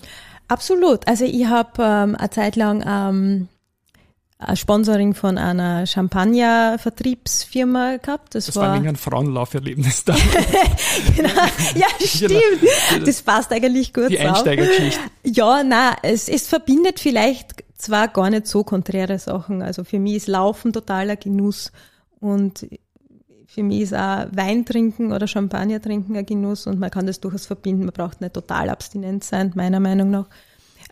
Absolut. 0.47 1.05
Also 1.07 1.25
ich 1.25 1.47
habe 1.47 1.83
ähm, 1.83 2.15
eine 2.15 2.29
Zeit 2.29 2.55
lang 2.55 2.85
ähm, 2.87 3.49
ein 4.37 4.55
Sponsoring 4.55 5.15
von 5.15 5.39
einer 5.39 5.87
Champagner-Vertriebsfirma 5.87 7.97
gehabt. 7.97 8.35
Das, 8.35 8.45
das 8.45 8.55
war, 8.55 8.67
war 8.67 8.75
ein 8.75 8.95
Frauenlauferlebnis 8.95 10.05
da. 10.05 10.15
genau. 11.15 11.29
Ja, 11.75 11.87
stimmt. 11.99 12.39
Das 13.05 13.23
passt 13.23 13.51
eigentlich 13.51 13.91
gut. 13.93 14.11
Die 14.11 14.19
Einsteigergeschichte. 14.19 15.01
Ja, 15.23 15.63
na, 15.63 15.95
es, 16.03 16.29
es 16.29 16.47
verbindet 16.47 16.99
vielleicht 16.99 17.64
zwar 17.85 18.07
gar 18.07 18.29
nicht 18.29 18.47
so 18.47 18.63
konträre 18.63 19.17
Sachen. 19.19 19.61
Also 19.61 19.83
für 19.83 19.99
mich 19.99 20.15
ist 20.15 20.27
Laufen 20.27 20.73
totaler 20.73 21.15
Genuss 21.15 21.71
und 22.19 22.67
für 23.47 23.63
mich 23.63 23.81
ist 23.81 23.93
auch 23.93 24.25
Wein 24.31 24.65
trinken 24.65 25.13
oder 25.13 25.27
Champagner 25.27 25.81
trinken 25.81 26.17
ein 26.17 26.25
Genuss 26.25 26.67
und 26.67 26.79
man 26.79 26.91
kann 26.91 27.07
das 27.07 27.21
durchaus 27.21 27.45
verbinden. 27.45 27.85
Man 27.85 27.93
braucht 27.93 28.21
nicht 28.21 28.33
total 28.33 28.69
abstinent 28.69 29.23
sein, 29.23 29.53
meiner 29.55 29.79
Meinung 29.79 30.11
nach. 30.11 30.27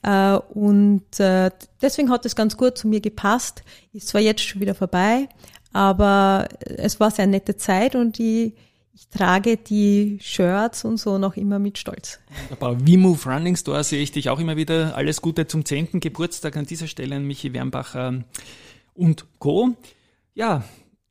Äh, 0.04 0.38
und 0.54 1.20
äh, 1.20 1.52
deswegen 1.82 2.10
hat 2.10 2.26
es 2.26 2.36
ganz 2.36 2.56
gut 2.56 2.78
zu 2.78 2.88
mir 2.88 3.02
gepasst. 3.02 3.64
Ist 3.92 4.10
zwar 4.10 4.22
jetzt 4.22 4.42
schon 4.42 4.62
wieder 4.62 4.76
vorbei, 4.76 5.28
aber 5.74 6.48
es 6.60 7.00
war 7.00 7.12
sehr 7.12 7.28
nette 7.28 7.58
Zeit 7.58 7.96
und 7.96 8.20
ich, 8.20 8.54
ich 8.94 9.10
trage 9.10 9.58
die 9.58 10.20
Shirts 10.22 10.86
und 10.86 10.98
so 10.98 11.18
noch 11.18 11.36
immer 11.36 11.58
mit 11.58 11.78
Stolz. 11.78 12.20
Wunderbar. 12.44 12.78
V-Move 12.80 13.20
Running 13.26 13.56
Store 13.56 13.84
sehe 13.84 14.02
ich 14.02 14.12
dich 14.12 14.30
auch 14.30 14.40
immer 14.40 14.56
wieder. 14.56 14.96
Alles 14.96 15.22
Gute 15.22 15.48
zum 15.48 15.66
10. 15.66 16.00
Geburtstag 16.00 16.58
an 16.58 16.66
dieser 16.66 16.88
Stelle 16.88 17.16
an 17.16 17.26
Michi 17.26 17.54
Wernbacher 17.54 18.24
und 18.94 19.26
Co. 19.40 19.76
Ja, 20.36 20.64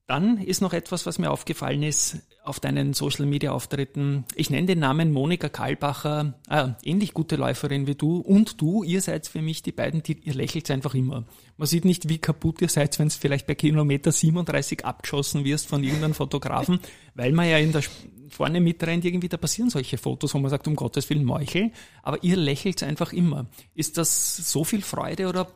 dann 0.07 0.39
ist 0.39 0.61
noch 0.61 0.73
etwas, 0.73 1.07
was 1.07 1.19
mir 1.19 1.31
aufgefallen 1.31 1.83
ist 1.83 2.19
auf 2.45 2.59
deinen 2.59 2.93
Social 2.93 3.27
Media 3.27 3.53
Auftritten. 3.53 4.25
Ich 4.35 4.51
nenne 4.51 4.67
den 4.67 4.81
Namen 4.81 5.13
Monika 5.13 5.49
Karlbacher, 5.49 6.35
äh, 6.49 6.69
ähnlich 6.83 7.15
gute 7.15 7.37
Läuferin 7.37 7.87
wie 7.87 7.95
du 7.95 8.19
und 8.19 8.61
du, 8.61 8.83
ihr 8.83 9.01
seid 9.01 9.29
für 9.29 9.43
mich 9.43 9.63
die 9.63 9.73
beiden, 9.73 10.03
die, 10.03 10.19
ihr 10.19 10.35
lächelt 10.35 10.71
einfach 10.71 10.95
immer. 10.95 11.25
Man 11.57 11.69
sieht 11.69 11.85
nicht, 11.85 12.09
wie 12.09 12.19
kaputt 12.19 12.61
ihr 12.61 12.69
seid, 12.69 12.99
wenn 12.99 13.07
es 13.07 13.17
vielleicht 13.17 13.47
bei 13.47 13.55
Kilometer 13.55 14.11
37 14.11 14.85
abgeschossen 14.85 15.45
wirst 15.45 15.69
von 15.69 15.85
irgendeinem 15.85 16.15
Fotografen, 16.15 16.81
weil 17.15 17.33
man 17.33 17.49
ja 17.49 17.59
in 17.59 17.73
der 17.73 17.83
vorne 18.29 18.61
mitrennt, 18.61 19.05
irgendwie 19.05 19.29
da 19.29 19.37
passieren 19.37 19.71
solche 19.71 19.99
Fotos, 19.99 20.35
wo 20.35 20.39
man 20.39 20.51
sagt, 20.51 20.67
um 20.67 20.75
Gottes 20.75 21.09
Willen 21.11 21.25
Meuchel, 21.25 21.71
aber 22.03 22.25
ihr 22.25 22.37
lächelt 22.37 22.83
einfach 22.83 23.13
immer. 23.13 23.47
Ist 23.75 23.99
das 23.99 24.37
so 24.37 24.65
viel 24.65 24.83
Freude 24.83 25.29
oder 25.29 25.49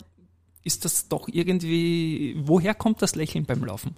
ist 0.62 0.84
das 0.84 1.08
doch 1.08 1.26
irgendwie, 1.28 2.36
woher 2.38 2.74
kommt 2.74 3.00
das 3.00 3.16
Lächeln 3.16 3.46
beim 3.46 3.64
Laufen? 3.64 3.96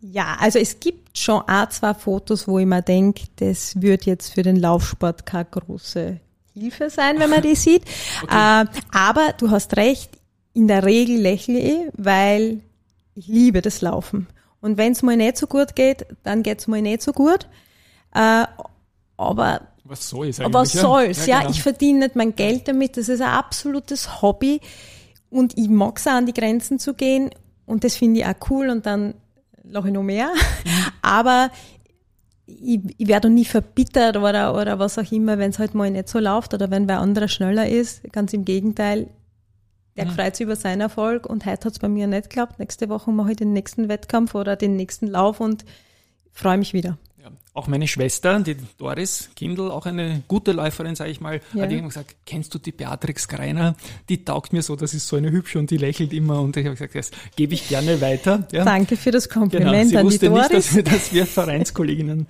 Ja, 0.00 0.36
also 0.38 0.58
es 0.58 0.80
gibt 0.80 1.18
schon 1.18 1.40
auch 1.42 1.68
zwei 1.70 1.94
Fotos, 1.94 2.46
wo 2.46 2.58
ich 2.58 2.66
mir 2.66 2.82
denke, 2.82 3.24
das 3.36 3.80
wird 3.80 4.04
jetzt 4.04 4.32
für 4.34 4.42
den 4.42 4.56
Laufsport 4.56 5.24
keine 5.24 5.46
große 5.46 6.20
Hilfe 6.52 6.90
sein, 6.90 7.18
wenn 7.18 7.30
man 7.30 7.42
die 7.42 7.54
sieht. 7.54 7.84
Okay. 8.22 8.62
Äh, 8.62 8.66
aber 8.92 9.34
du 9.38 9.50
hast 9.50 9.76
recht, 9.76 10.10
in 10.52 10.68
der 10.68 10.84
Regel 10.84 11.18
lächle 11.18 11.58
ich, 11.58 11.78
weil 11.96 12.60
ich 13.14 13.26
liebe 13.26 13.60
das 13.60 13.80
Laufen. 13.80 14.28
Und 14.60 14.78
wenn 14.78 14.92
es 14.92 15.02
mal 15.02 15.16
nicht 15.16 15.36
so 15.36 15.46
gut 15.46 15.74
geht, 15.74 16.06
dann 16.22 16.42
geht 16.42 16.60
es 16.60 16.66
mal 16.66 16.80
nicht 16.80 17.02
so 17.02 17.12
gut. 17.12 17.48
Äh, 18.14 18.44
aber 19.16 19.60
was 19.84 20.08
soll 20.08 20.28
es 20.28 20.40
eigentlich? 20.40 20.54
Was 20.54 20.72
soll's? 20.72 21.26
Ja, 21.26 21.34
ja, 21.34 21.40
genau. 21.40 21.50
ich 21.50 21.62
verdiene 21.62 21.98
nicht 22.00 22.16
mein 22.16 22.34
Geld 22.34 22.68
damit. 22.68 22.96
Das 22.96 23.08
ist 23.08 23.20
ein 23.20 23.28
absolutes 23.28 24.22
Hobby. 24.22 24.60
Und 25.28 25.58
ich 25.58 25.68
mag 25.68 25.98
es 25.98 26.06
auch 26.06 26.12
an 26.12 26.26
die 26.26 26.32
Grenzen 26.32 26.78
zu 26.78 26.94
gehen. 26.94 27.30
Und 27.66 27.84
das 27.84 27.96
finde 27.96 28.20
ich 28.20 28.26
auch 28.26 28.50
cool. 28.50 28.70
Und 28.70 28.86
dann 28.86 29.14
lache 29.64 29.88
ich 29.88 29.94
noch 29.94 30.02
mehr. 30.02 30.28
Mhm. 30.28 30.70
Aber 31.02 31.50
ich, 32.46 32.80
ich 32.98 33.08
werde 33.08 33.30
nie 33.30 33.44
verbittert 33.44 34.16
oder, 34.16 34.54
oder 34.54 34.78
was 34.78 34.98
auch 34.98 35.10
immer, 35.10 35.38
wenn 35.38 35.50
es 35.50 35.58
halt 35.58 35.74
mal 35.74 35.90
nicht 35.90 36.08
so 36.08 36.18
läuft 36.18 36.54
oder 36.54 36.70
wenn 36.70 36.88
wer 36.88 37.00
anderer 37.00 37.28
schneller 37.28 37.68
ist. 37.68 38.02
Ganz 38.12 38.32
im 38.32 38.44
Gegenteil, 38.44 39.08
der 39.96 40.06
mhm. 40.06 40.10
freut 40.10 40.36
sich 40.36 40.44
über 40.44 40.56
seinen 40.56 40.80
Erfolg 40.80 41.26
und 41.26 41.46
heute 41.46 41.66
hat 41.66 41.72
es 41.72 41.78
bei 41.78 41.88
mir 41.88 42.06
nicht 42.06 42.30
geklappt. 42.30 42.58
Nächste 42.58 42.88
Woche 42.88 43.10
mache 43.12 43.32
ich 43.32 43.36
den 43.36 43.52
nächsten 43.52 43.88
Wettkampf 43.88 44.34
oder 44.34 44.56
den 44.56 44.76
nächsten 44.76 45.06
Lauf 45.06 45.40
und 45.40 45.64
freue 46.32 46.58
mich 46.58 46.72
wieder. 46.74 46.98
Auch 47.56 47.68
meine 47.68 47.86
Schwester, 47.86 48.40
die 48.40 48.56
Doris 48.78 49.30
Kindl, 49.36 49.70
auch 49.70 49.86
eine 49.86 50.24
gute 50.26 50.50
Läuferin, 50.50 50.96
sage 50.96 51.12
ich 51.12 51.20
mal, 51.20 51.40
ja. 51.52 51.62
hat 51.62 51.70
irgendwann 51.70 51.90
gesagt, 51.90 52.16
kennst 52.26 52.52
du 52.52 52.58
die 52.58 52.72
Beatrix 52.72 53.28
Greiner? 53.28 53.76
Die 54.08 54.24
taugt 54.24 54.52
mir 54.52 54.60
so, 54.60 54.74
das 54.74 54.92
ist 54.92 55.06
so 55.06 55.14
eine 55.14 55.30
hübsche 55.30 55.60
und 55.60 55.70
die 55.70 55.76
lächelt 55.76 56.12
immer 56.12 56.40
und 56.40 56.56
ich 56.56 56.66
habe 56.66 56.74
gesagt, 56.74 56.96
das 56.96 57.12
gebe 57.36 57.54
ich 57.54 57.68
gerne 57.68 58.00
weiter. 58.00 58.48
Ja. 58.50 58.64
Danke 58.64 58.96
für 58.96 59.12
das 59.12 59.28
Kompliment 59.28 59.92
genau. 59.92 60.00
Sie 60.00 60.06
wusste 60.06 60.30
nicht, 60.30 60.52
dass 60.52 60.74
wir, 60.74 60.82
dass 60.82 61.12
wir 61.12 61.26
Vereinskolleginnen 61.26 62.26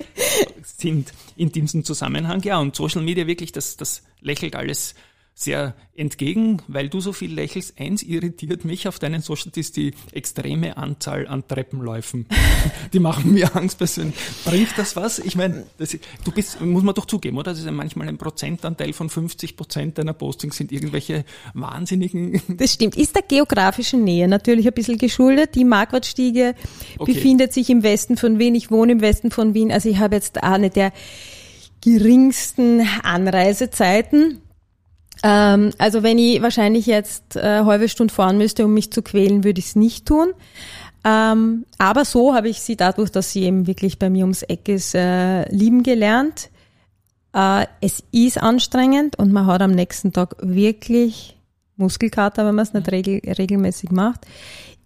sind 0.62 1.14
in 1.36 1.50
diesem 1.50 1.84
Zusammenhang. 1.84 2.42
Ja, 2.42 2.58
und 2.58 2.76
Social 2.76 3.00
Media 3.00 3.26
wirklich, 3.26 3.50
das, 3.50 3.78
das 3.78 4.02
lächelt 4.20 4.54
alles 4.54 4.94
sehr 5.36 5.74
entgegen, 5.96 6.62
weil 6.68 6.88
du 6.88 7.00
so 7.00 7.12
viel 7.12 7.32
lächelst. 7.32 7.78
Eins 7.78 8.04
irritiert 8.04 8.64
mich 8.64 8.86
auf 8.86 9.00
deinen 9.00 9.20
Social, 9.20 9.50
ist 9.56 9.76
die 9.76 9.92
extreme 10.12 10.76
Anzahl 10.76 11.26
an 11.26 11.46
Treppenläufen. 11.46 12.26
die 12.92 13.00
machen 13.00 13.32
mir 13.32 13.54
Angst 13.56 13.78
persönlich. 13.78 14.14
Bringt 14.44 14.70
das 14.76 14.94
was? 14.94 15.18
Ich 15.18 15.34
meine, 15.34 15.66
du 15.78 16.32
bist, 16.32 16.60
muss 16.60 16.84
man 16.84 16.94
doch 16.94 17.06
zugeben, 17.06 17.36
oder? 17.36 17.50
Das 17.50 17.58
ist 17.58 17.66
ja 17.66 17.72
manchmal 17.72 18.08
ein 18.08 18.16
Prozentanteil 18.16 18.92
von 18.92 19.10
50 19.10 19.56
Prozent 19.56 19.98
deiner 19.98 20.12
Postings 20.12 20.56
sind 20.56 20.70
irgendwelche 20.70 21.24
wahnsinnigen. 21.52 22.40
Das 22.48 22.72
stimmt. 22.72 22.96
Ist 22.96 23.16
der 23.16 23.22
geografischen 23.22 24.04
Nähe 24.04 24.28
natürlich 24.28 24.66
ein 24.66 24.72
bisschen 24.72 24.98
geschuldet. 24.98 25.56
Die 25.56 25.64
Marquardstiege 25.64 26.54
okay. 26.98 27.12
befindet 27.12 27.52
sich 27.52 27.70
im 27.70 27.82
Westen 27.82 28.16
von 28.16 28.38
Wien. 28.38 28.54
Ich 28.54 28.70
wohne 28.70 28.92
im 28.92 29.00
Westen 29.00 29.30
von 29.32 29.54
Wien. 29.54 29.72
Also 29.72 29.88
ich 29.88 29.98
habe 29.98 30.14
jetzt 30.14 30.42
eine 30.44 30.70
der 30.70 30.92
geringsten 31.80 32.86
Anreisezeiten. 33.02 34.40
Ähm, 35.22 35.70
also 35.78 36.02
wenn 36.02 36.18
ich 36.18 36.42
wahrscheinlich 36.42 36.86
jetzt 36.86 37.36
äh, 37.36 37.64
halbe 37.64 37.88
Stunde 37.88 38.12
fahren 38.12 38.38
müsste, 38.38 38.64
um 38.64 38.74
mich 38.74 38.90
zu 38.90 39.02
quälen, 39.02 39.44
würde 39.44 39.58
ich 39.58 39.66
es 39.66 39.76
nicht 39.76 40.06
tun. 40.06 40.32
Ähm, 41.04 41.66
aber 41.78 42.04
so 42.04 42.34
habe 42.34 42.48
ich 42.48 42.60
sie 42.60 42.76
dadurch, 42.76 43.10
dass 43.10 43.30
sie 43.30 43.42
eben 43.42 43.66
wirklich 43.66 43.98
bei 43.98 44.08
mir 44.08 44.24
ums 44.24 44.42
Eck 44.42 44.68
ist, 44.68 44.94
äh, 44.94 45.48
lieben 45.50 45.82
gelernt. 45.82 46.50
Äh, 47.34 47.66
es 47.80 48.02
ist 48.10 48.38
anstrengend 48.38 49.18
und 49.18 49.32
man 49.32 49.46
hat 49.46 49.60
am 49.60 49.72
nächsten 49.72 50.12
Tag 50.12 50.36
wirklich 50.40 51.36
Muskelkater, 51.76 52.46
wenn 52.46 52.54
man 52.54 52.62
es 52.62 52.72
nicht 52.72 52.90
regel 52.90 53.20
regelmäßig 53.34 53.90
macht. 53.90 54.26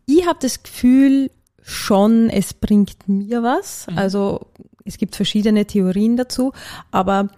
Ich 0.07 0.27
habe 0.27 0.39
das 0.41 0.63
Gefühl 0.63 1.31
schon, 1.63 2.31
es 2.31 2.55
bringt 2.55 3.09
mir 3.09 3.43
was. 3.43 3.87
Mhm. 3.89 3.99
Also 3.99 4.47
es 4.85 4.97
gibt 4.97 5.15
verschiedene 5.15 5.67
Theorien 5.67 6.17
dazu, 6.17 6.53
aber 6.91 7.29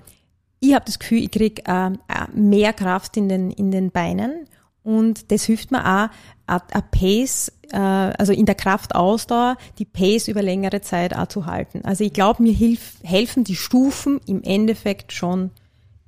ich 0.61 0.75
habe 0.75 0.85
das 0.85 0.99
Gefühl, 0.99 1.25
ich 1.25 1.31
krieg 1.31 1.69
äh, 1.69 1.87
äh, 1.87 1.91
mehr 2.33 2.73
Kraft 2.73 3.17
in 3.17 3.29
den, 3.29 3.51
in 3.51 3.71
den 3.71 3.91
Beinen 3.91 4.47
und 4.83 5.31
das 5.31 5.45
hilft 5.45 5.71
mir 5.71 5.85
auch, 5.85 6.09
a 6.47 6.81
Pace, 6.91 7.53
äh, 7.71 7.77
also 7.77 8.33
in 8.33 8.47
der 8.47 8.55
Kraftausdauer, 8.55 9.57
die 9.79 9.85
Pace 9.85 10.29
über 10.29 10.43
längere 10.43 10.81
Zeit 10.81 11.15
auch 11.15 11.29
zu 11.29 11.47
halten. 11.47 11.83
Also 11.85 12.05
ich 12.05 12.13
glaube, 12.13 12.43
mir 12.43 12.53
hilf, 12.53 12.95
helfen 13.03 13.45
die 13.45 13.57
Stufen 13.57 14.21
im 14.27 14.43
Endeffekt 14.43 15.13
schon 15.13 15.51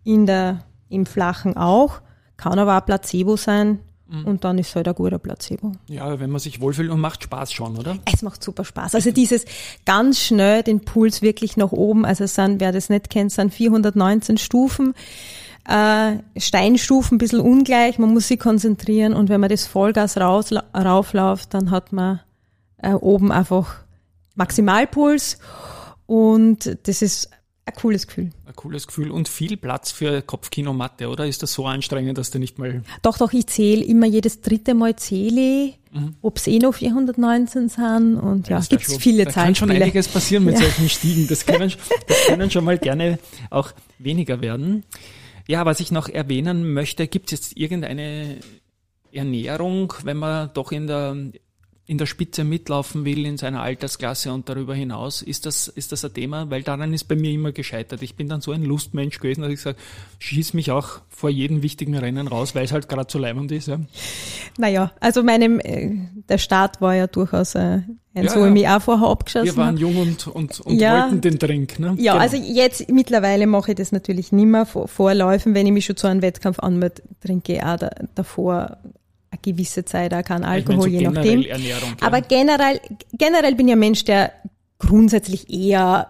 in 0.05 0.27
der, 0.27 0.65
im 0.89 1.07
Flachen 1.07 1.57
auch. 1.57 2.01
Kann 2.37 2.59
aber 2.59 2.79
auch 2.79 2.87
Placebo 2.87 3.37
sein, 3.37 3.79
Mhm. 4.13 4.25
Und 4.27 4.45
dann 4.45 4.59
ist 4.59 4.69
es 4.69 4.77
halt 4.77 4.87
ein 4.89 4.95
guter 4.95 5.19
Placebo. 5.19 5.73
Ja, 5.89 6.21
wenn 6.21 6.31
man 6.31 6.39
sich 6.39 6.61
wohlfühlt 6.61 6.91
und 6.91 7.01
macht 7.01 7.23
Spaß 7.23 7.53
schon, 7.53 7.79
oder? 7.79 7.97
Es 8.13 8.23
macht 8.23 8.45
super 8.45 8.65
Spaß. 8.65 8.95
Also 8.95 9.11
dieses 9.11 9.47
ganz 9.87 10.21
schnell 10.21 10.63
den 10.63 10.81
Puls 10.81 11.23
wirklich 11.23 11.57
nach 11.57 11.73
oben, 11.73 12.05
also 12.05 12.25
es 12.25 12.35
sind, 12.35 12.61
wer 12.61 12.73
das 12.73 12.91
nicht 12.91 13.09
kennt, 13.09 13.33
sind 13.33 13.55
419 13.55 14.37
Stufen. 14.37 14.95
Äh, 15.67 16.17
Steinstufen 16.37 17.15
ein 17.17 17.19
bisschen 17.19 17.41
ungleich, 17.41 17.99
man 17.99 18.13
muss 18.13 18.29
sich 18.29 18.39
konzentrieren 18.39 19.15
und 19.15 19.29
wenn 19.29 19.41
man 19.41 19.49
das 19.49 19.67
Vollgas 19.67 20.17
raus, 20.19 20.51
raufläuft, 20.75 21.55
dann 21.55 21.71
hat 21.71 21.93
man 21.93 22.21
äh, 22.79 22.93
oben 22.93 23.31
einfach 23.31 23.77
Maximalpuls 24.35 25.39
und 26.07 26.79
das 26.83 27.01
ist 27.01 27.31
ein 27.65 27.75
cooles 27.75 28.09
Gefühl. 28.09 28.31
Ein 28.47 28.57
cooles 28.57 28.87
Gefühl 28.89 29.11
und 29.11 29.29
viel 29.29 29.57
Platz 29.57 29.93
für 29.93 30.21
Kopfkinomatte, 30.21 31.09
oder? 31.09 31.27
Ist 31.27 31.43
das 31.45 31.53
so 31.53 31.67
anstrengend, 31.67 32.19
dass 32.19 32.31
du 32.31 32.41
nicht 32.41 32.59
mal. 32.59 32.83
Doch, 33.03 33.19
doch, 33.19 33.33
ich 33.33 33.47
zähle 33.47 33.85
immer 33.85 34.07
jedes 34.07 34.41
dritte 34.41 34.75
Mal 34.75 34.97
zähle, 34.97 35.75
mhm. 35.93 36.17
ob 36.23 36.39
es 36.39 36.49
eh 36.49 36.59
noch 36.59 36.75
419 36.75 37.69
sind 37.69 38.17
und 38.17 38.49
ja, 38.49 38.57
ja 38.57 38.59
es 38.59 38.69
gibt 38.69 38.85
viele 38.85 39.25
Zahlen. 39.25 39.35
Da 39.35 39.45
kann 39.45 39.55
schon 39.55 39.71
einiges 39.71 40.09
passieren 40.09 40.45
mit 40.45 40.55
ja. 40.55 40.63
solchen 40.63 40.89
Stiegen. 40.89 41.29
Das 41.29 41.47
können, 41.47 41.73
das 42.09 42.27
können 42.27 42.51
schon 42.51 42.65
mal 42.65 42.79
gerne 42.79 43.21
auch 43.51 43.73
weniger 43.99 44.41
werden. 44.41 44.85
Ja, 45.47 45.65
was 45.65 45.79
ich 45.79 45.93
noch 45.93 46.09
erwähnen 46.09 46.73
möchte, 46.73 47.07
gibt 47.07 47.33
es 47.33 47.39
jetzt 47.39 47.57
irgendeine 47.57 48.39
Ernährung, 49.13 49.93
wenn 50.03 50.17
man 50.17 50.51
doch 50.55 50.73
in 50.73 50.87
der 50.89 51.17
in 51.93 51.99
der 51.99 52.07
Spitze 52.07 52.43
mitlaufen 52.43 53.05
will 53.05 53.27
in 53.27 53.37
seiner 53.37 53.61
Altersklasse 53.61 54.33
und 54.33 54.49
darüber 54.49 54.75
hinaus, 54.75 55.21
ist 55.21 55.45
das, 55.45 55.69
ist 55.69 55.93
das 55.93 56.03
ein 56.07 56.15
Thema? 56.15 56.49
Weil 56.49 56.63
daran 56.63 56.95
ist 56.95 57.05
bei 57.05 57.17
mir 57.17 57.31
immer 57.31 57.53
gescheitert. 57.53 58.03
Ich 58.03 58.17
bin 58.17 58.31
dann 58.31 58.41
so 58.41 58.51
ein 58.53 58.65
Lustmensch 58.65 59.21
gewesen, 59.21 59.43
dass 59.43 59.53
ich 59.53 59.61
sage, 59.61 59.77
schieß 60.19 60.55
mich 60.55 60.71
auch 60.71 61.03
vor 61.11 61.29
jedem 61.29 61.63
wichtigen 61.63 61.95
Rennen 61.95 62.29
raus, 62.29 62.55
weil 62.55 62.65
es 62.65 62.73
halt 62.73 62.89
gerade 62.89 63.13
so 63.13 63.19
leibend 63.19 63.53
ist. 63.53 63.69
Ja. 63.69 63.79
Naja, 64.57 64.91
also 65.01 65.23
meinem, 65.23 65.61
äh, 65.61 65.91
der 66.31 66.39
Start 66.39 66.81
war 66.81 66.95
ja 66.95 67.09
durchaus 67.09 67.57
äh, 67.57 67.83
ein 68.15 68.25
ja, 68.25 68.31
so, 68.31 68.41
ja. 68.41 68.47
ich 68.47 68.53
mich 68.55 68.69
auch 68.69 68.81
vorher 68.81 69.09
abgeschossen 69.09 69.47
Wir 69.47 69.57
waren 69.59 69.77
jung 69.77 69.99
und, 69.99 70.27
und, 70.29 70.61
und 70.61 70.75
ja, 70.81 71.03
wollten 71.03 71.21
den 71.21 71.39
Drink. 71.39 71.79
Ne? 71.79 71.95
Ja, 71.99 72.15
genau. 72.15 72.25
also 72.25 72.39
jetzt 72.39 72.91
mittlerweile 72.91 73.47
mache 73.47 73.73
ich 73.73 73.77
das 73.77 73.93
natürlich 73.93 74.33
nicht 74.33 74.47
mehr 74.47 74.65
vor, 74.65 74.89
vorläufen, 74.89 75.55
wenn 75.55 75.67
ich 75.67 75.73
mich 75.73 75.85
schon 75.85 75.99
zu 75.99 76.07
einem 76.07 76.23
Wettkampf 76.23 76.59
anmelde, 76.59 77.03
trinke 77.21 77.53
ich 77.53 77.63
auch 77.63 77.77
da, 77.77 77.91
davor 78.15 78.79
gewisse 79.43 79.85
Zeit 79.85 80.15
auch 80.15 80.23
kein 80.23 80.45
Alkohol, 80.45 80.89
ich 80.89 81.03
mein, 81.03 81.15
so 81.15 81.21
je 81.21 81.35
nachdem. 81.35 81.43
Ernährung, 81.43 81.97
ja. 82.01 82.07
Aber 82.07 82.21
generell, 82.21 82.81
generell 83.13 83.55
bin 83.55 83.69
ich 83.69 83.73
ein 83.73 83.79
Mensch, 83.79 84.05
der 84.05 84.33
grundsätzlich 84.79 85.53
eher, 85.53 86.09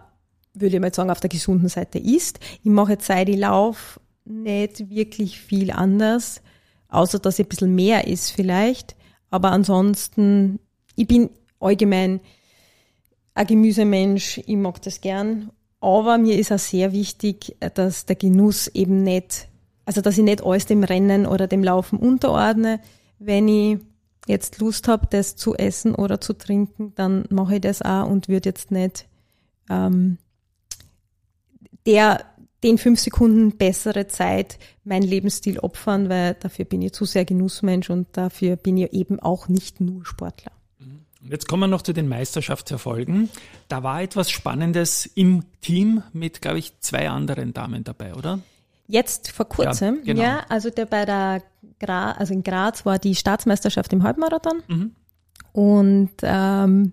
würde 0.55 0.77
ich 0.77 0.81
mal 0.81 0.93
sagen, 0.93 1.11
auf 1.11 1.21
der 1.21 1.31
gesunden 1.31 1.69
Seite 1.69 1.99
ist. 1.99 2.39
Ich 2.63 2.71
mache 2.71 2.93
jetzt 2.93 3.07
seit 3.07 3.29
ich 3.29 3.37
laufe 3.37 4.01
nicht 4.25 4.89
wirklich 4.91 5.41
viel 5.41 5.71
anders, 5.71 6.43
außer 6.89 7.19
dass 7.19 7.39
ich 7.39 7.47
ein 7.47 7.49
bisschen 7.49 7.75
mehr 7.75 8.07
ist 8.07 8.31
vielleicht. 8.31 8.97
Aber 9.31 9.51
ansonsten, 9.51 10.59
ich 10.95 11.07
bin 11.07 11.31
allgemein 11.59 12.21
ein 13.35 13.47
Gemüsemensch, 13.47 14.39
ich 14.39 14.57
mag 14.57 14.81
das 14.83 15.01
gern. 15.01 15.51
Aber 15.81 16.19
mir 16.19 16.39
ist 16.39 16.53
auch 16.53 16.59
sehr 16.59 16.93
wichtig, 16.93 17.57
dass 17.75 18.07
der 18.07 18.17
Genuss 18.17 18.69
eben 18.69 19.03
nicht, 19.03 19.49
also 19.85 20.01
dass 20.01 20.19
ich 20.19 20.25
nicht 20.25 20.45
alles 20.45 20.67
dem 20.67 20.85
Rennen 20.85 21.27
oder 21.27 21.49
dem 21.49 21.65
Laufen 21.65 21.99
unterordne, 21.99 22.81
wenn 23.27 23.49
ich 23.49 23.79
jetzt 24.27 24.59
Lust 24.59 24.89
habe, 24.89 25.07
das 25.11 25.37
zu 25.37 25.55
essen 25.55 25.95
oder 25.95 26.21
zu 26.21 26.33
trinken, 26.33 26.93
dann 26.95 27.25
mache 27.31 27.57
ich 27.57 27.61
das 27.61 27.83
auch 27.83 28.07
und 28.09 28.29
würde 28.29 28.49
jetzt 28.49 28.71
nicht 28.71 29.07
ähm, 29.69 30.19
der 31.87 32.25
den 32.63 32.79
fünf 32.79 33.01
Sekunden 33.01 33.57
bessere 33.57 34.07
Zeit 34.07 34.59
mein 34.85 35.03
Lebensstil 35.03 35.59
opfern, 35.59 36.09
weil 36.09 36.35
dafür 36.35 36.65
bin 36.65 36.81
ich 36.81 36.93
zu 36.93 37.05
sehr 37.05 37.25
Genussmensch 37.25 37.91
und 37.91 38.07
dafür 38.13 38.57
bin 38.57 38.77
ich 38.77 38.93
eben 38.93 39.19
auch 39.19 39.49
nicht 39.49 39.81
nur 39.81 40.07
Sportler. 40.07 40.53
Und 40.79 41.31
jetzt 41.31 41.49
kommen 41.49 41.63
wir 41.63 41.69
noch 41.69 41.83
zu 41.83 41.93
den 41.93 42.09
Meisterschaftserfolgen. 42.09 43.31
Da 43.69 43.83
war 43.83 44.03
etwas 44.03 44.31
Spannendes 44.31 45.07
im 45.07 45.45
Team 45.61 46.03
mit, 46.13 46.41
glaube 46.41 46.59
ich, 46.59 46.79
zwei 46.81 47.09
anderen 47.09 47.53
Damen 47.53 47.85
dabei, 47.85 48.15
oder? 48.15 48.41
Jetzt 48.89 49.31
vor 49.31 49.49
kurzem, 49.49 49.99
ja, 49.99 50.13
genau. 50.13 50.23
ja 50.23 50.47
also 50.49 50.71
der 50.71 50.87
bei 50.87 51.05
der 51.05 51.43
Gra 51.83 52.13
also 52.13 52.33
in 52.33 52.43
Graz 52.43 52.87
war 52.87 52.99
die 52.99 53.15
Staatsmeisterschaft 53.15 53.93
im 53.93 54.03
Halbmarathon 54.03 54.63
mhm. 54.69 54.91
und 55.53 56.11
ähm, 56.23 56.93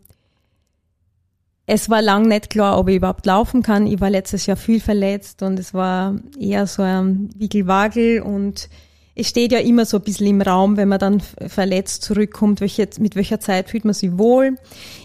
es 1.72 1.90
war 1.90 2.02
lang 2.02 2.28
nicht 2.28 2.50
klar, 2.50 2.80
ob 2.80 2.90
ich 2.90 2.96
überhaupt 2.96 3.28
laufen 3.28 3.62
kann. 3.62 3.86
Ich 3.86 4.02
war 4.02 4.10
letztes 4.10 4.48
Jahr 4.48 4.58
viel 4.58 4.80
verletzt 4.80 5.44
und 5.44 5.60
es 5.60 5.74
war 5.74 6.16
eher 6.40 6.66
so 6.66 6.82
ein 6.82 7.30
Wiegelwagel 7.36 8.22
und 8.22 8.70
es 9.14 9.28
steht 9.28 9.52
ja 9.52 9.60
immer 9.60 9.86
so 9.86 9.98
ein 9.98 10.04
bisschen 10.04 10.28
im 10.28 10.42
Raum, 10.42 10.78
wenn 10.78 10.88
man 10.88 10.98
dann 10.98 11.20
verletzt 11.20 12.02
zurückkommt, 12.02 12.60
welche, 12.60 12.90
mit 13.00 13.16
welcher 13.16 13.40
Zeit 13.40 13.70
fühlt 13.70 13.86
man 13.86 13.94
sich 13.94 14.18
wohl. 14.18 14.56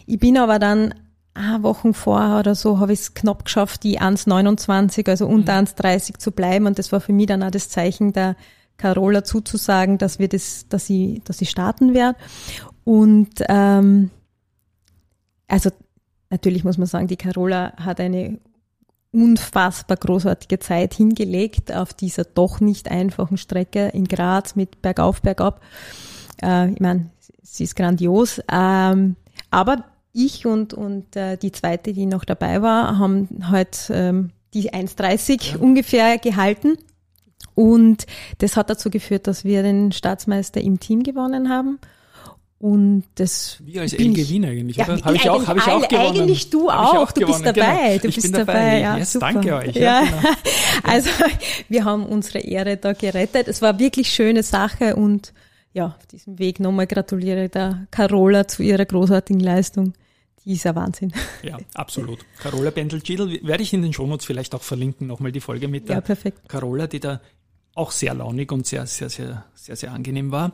Ich 0.06 0.18
bin 0.18 0.38
aber 0.38 0.58
dann 0.58 0.94
ah, 1.34 1.62
Wochen 1.62 1.92
vorher 1.94 2.38
oder 2.38 2.54
so 2.54 2.78
habe 2.78 2.92
ich 2.92 3.00
es 3.00 3.14
knapp 3.14 3.44
geschafft, 3.44 3.82
die 3.82 4.00
1,29, 4.00 5.08
also 5.10 5.26
unter 5.26 5.60
mhm. 5.60 5.66
1,30 5.66 6.18
zu 6.18 6.32
bleiben. 6.32 6.66
Und 6.66 6.78
das 6.78 6.92
war 6.92 7.00
für 7.00 7.12
mich 7.12 7.26
dann 7.26 7.42
auch 7.42 7.50
das 7.50 7.68
Zeichen 7.68 8.12
der 8.12 8.36
Carola 8.76 9.24
zuzusagen, 9.24 9.98
dass 9.98 10.18
wir 10.18 10.28
das, 10.28 10.66
dass 10.68 10.86
sie, 10.86 11.22
dass 11.24 11.38
sie 11.38 11.46
starten 11.46 11.94
wird. 11.94 12.16
Und 12.84 13.42
ähm, 13.48 14.10
also 15.48 15.70
natürlich 16.30 16.64
muss 16.64 16.78
man 16.78 16.86
sagen, 16.86 17.06
die 17.06 17.16
Carola 17.16 17.72
hat 17.76 18.00
eine 18.00 18.38
unfassbar 19.12 19.96
großartige 19.96 20.58
Zeit 20.58 20.94
hingelegt 20.94 21.72
auf 21.72 21.94
dieser 21.94 22.24
doch 22.24 22.60
nicht 22.60 22.90
einfachen 22.90 23.36
Strecke 23.36 23.88
in 23.88 24.06
Graz 24.06 24.56
mit 24.56 24.82
Bergauf, 24.82 25.22
Bergab. 25.22 25.60
Äh, 26.42 26.72
ich 26.72 26.80
meine, 26.80 27.10
sie 27.42 27.64
ist 27.64 27.76
grandios. 27.76 28.40
Ähm, 28.50 29.14
aber 29.50 29.84
ich 30.12 30.46
und, 30.46 30.74
und 30.74 31.14
äh, 31.14 31.36
die 31.36 31.52
zweite, 31.52 31.92
die 31.92 32.06
noch 32.06 32.24
dabei 32.24 32.60
war, 32.60 32.98
haben 32.98 33.28
halt 33.50 33.90
ähm, 33.90 34.30
die 34.52 34.72
1,30 34.72 35.52
ja. 35.52 35.58
ungefähr 35.58 36.18
gehalten. 36.18 36.76
Und 37.54 38.06
das 38.38 38.56
hat 38.56 38.70
dazu 38.70 38.90
geführt, 38.90 39.26
dass 39.26 39.44
wir 39.44 39.62
den 39.62 39.92
Staatsmeister 39.92 40.60
im 40.60 40.80
Team 40.80 41.02
gewonnen 41.02 41.48
haben. 41.48 41.78
Und 42.58 43.04
das 43.16 43.58
Wie 43.62 43.78
als 43.78 43.92
LG 43.92 44.28
Wien 44.30 44.44
eigentlich, 44.46 44.76
ja, 44.78 44.86
oder? 44.86 45.04
Habe 45.04 45.16
ich 45.16 45.28
auch, 45.28 45.46
habe 45.46 45.58
ich 45.58 45.66
auch 45.66 45.86
gewonnen. 45.86 46.20
Eigentlich 46.20 46.48
du 46.50 46.70
auch, 46.70 46.94
auch 46.94 47.12
du 47.12 47.26
bist 47.26 47.44
dabei. 47.44 47.88
Genau. 47.88 47.98
Du 47.98 48.08
ich 48.08 48.14
bist 48.14 48.34
dabei. 48.34 48.52
dabei. 48.54 48.80
Ja, 48.80 48.96
yes, 48.96 49.12
super. 49.12 49.32
danke 49.32 49.54
euch. 49.54 49.76
Ja. 49.76 49.82
ja 49.82 50.04
genau. 50.04 50.34
Also 50.82 51.10
wir 51.68 51.84
haben 51.84 52.06
unsere 52.06 52.38
Ehre 52.38 52.76
da 52.76 52.94
gerettet. 52.94 53.48
Es 53.48 53.60
war 53.60 53.78
wirklich 53.78 54.08
schöne 54.10 54.42
Sache 54.42 54.96
und 54.96 55.32
ja, 55.72 55.88
auf 55.98 56.06
diesem 56.06 56.38
Weg 56.38 56.58
nochmal 56.60 56.86
gratuliere 56.86 57.48
der 57.48 57.86
Carola 57.90 58.48
zu 58.48 58.62
ihrer 58.62 58.84
großartigen 58.84 59.40
Leistung 59.40 59.92
die 60.44 60.52
ist 60.52 60.66
ein 60.66 60.74
Wahnsinn. 60.74 61.12
Ja, 61.42 61.58
absolut. 61.74 62.18
Carola 62.38 62.70
Bendel-Gidl 62.70 63.46
werde 63.46 63.62
ich 63.62 63.72
in 63.72 63.82
den 63.82 63.92
Shownotes 63.92 64.26
vielleicht 64.26 64.54
auch 64.54 64.62
verlinken, 64.62 65.06
nochmal 65.06 65.32
die 65.32 65.40
Folge 65.40 65.68
mit 65.68 65.88
der 65.88 65.96
ja, 65.96 66.00
perfekt. 66.00 66.48
Carola, 66.48 66.86
die 66.86 67.00
da 67.00 67.20
auch 67.74 67.90
sehr 67.90 68.14
launig 68.14 68.52
und 68.52 68.66
sehr, 68.66 68.86
sehr, 68.86 69.10
sehr, 69.10 69.44
sehr, 69.54 69.76
sehr 69.76 69.92
angenehm 69.92 70.30
war. 70.32 70.52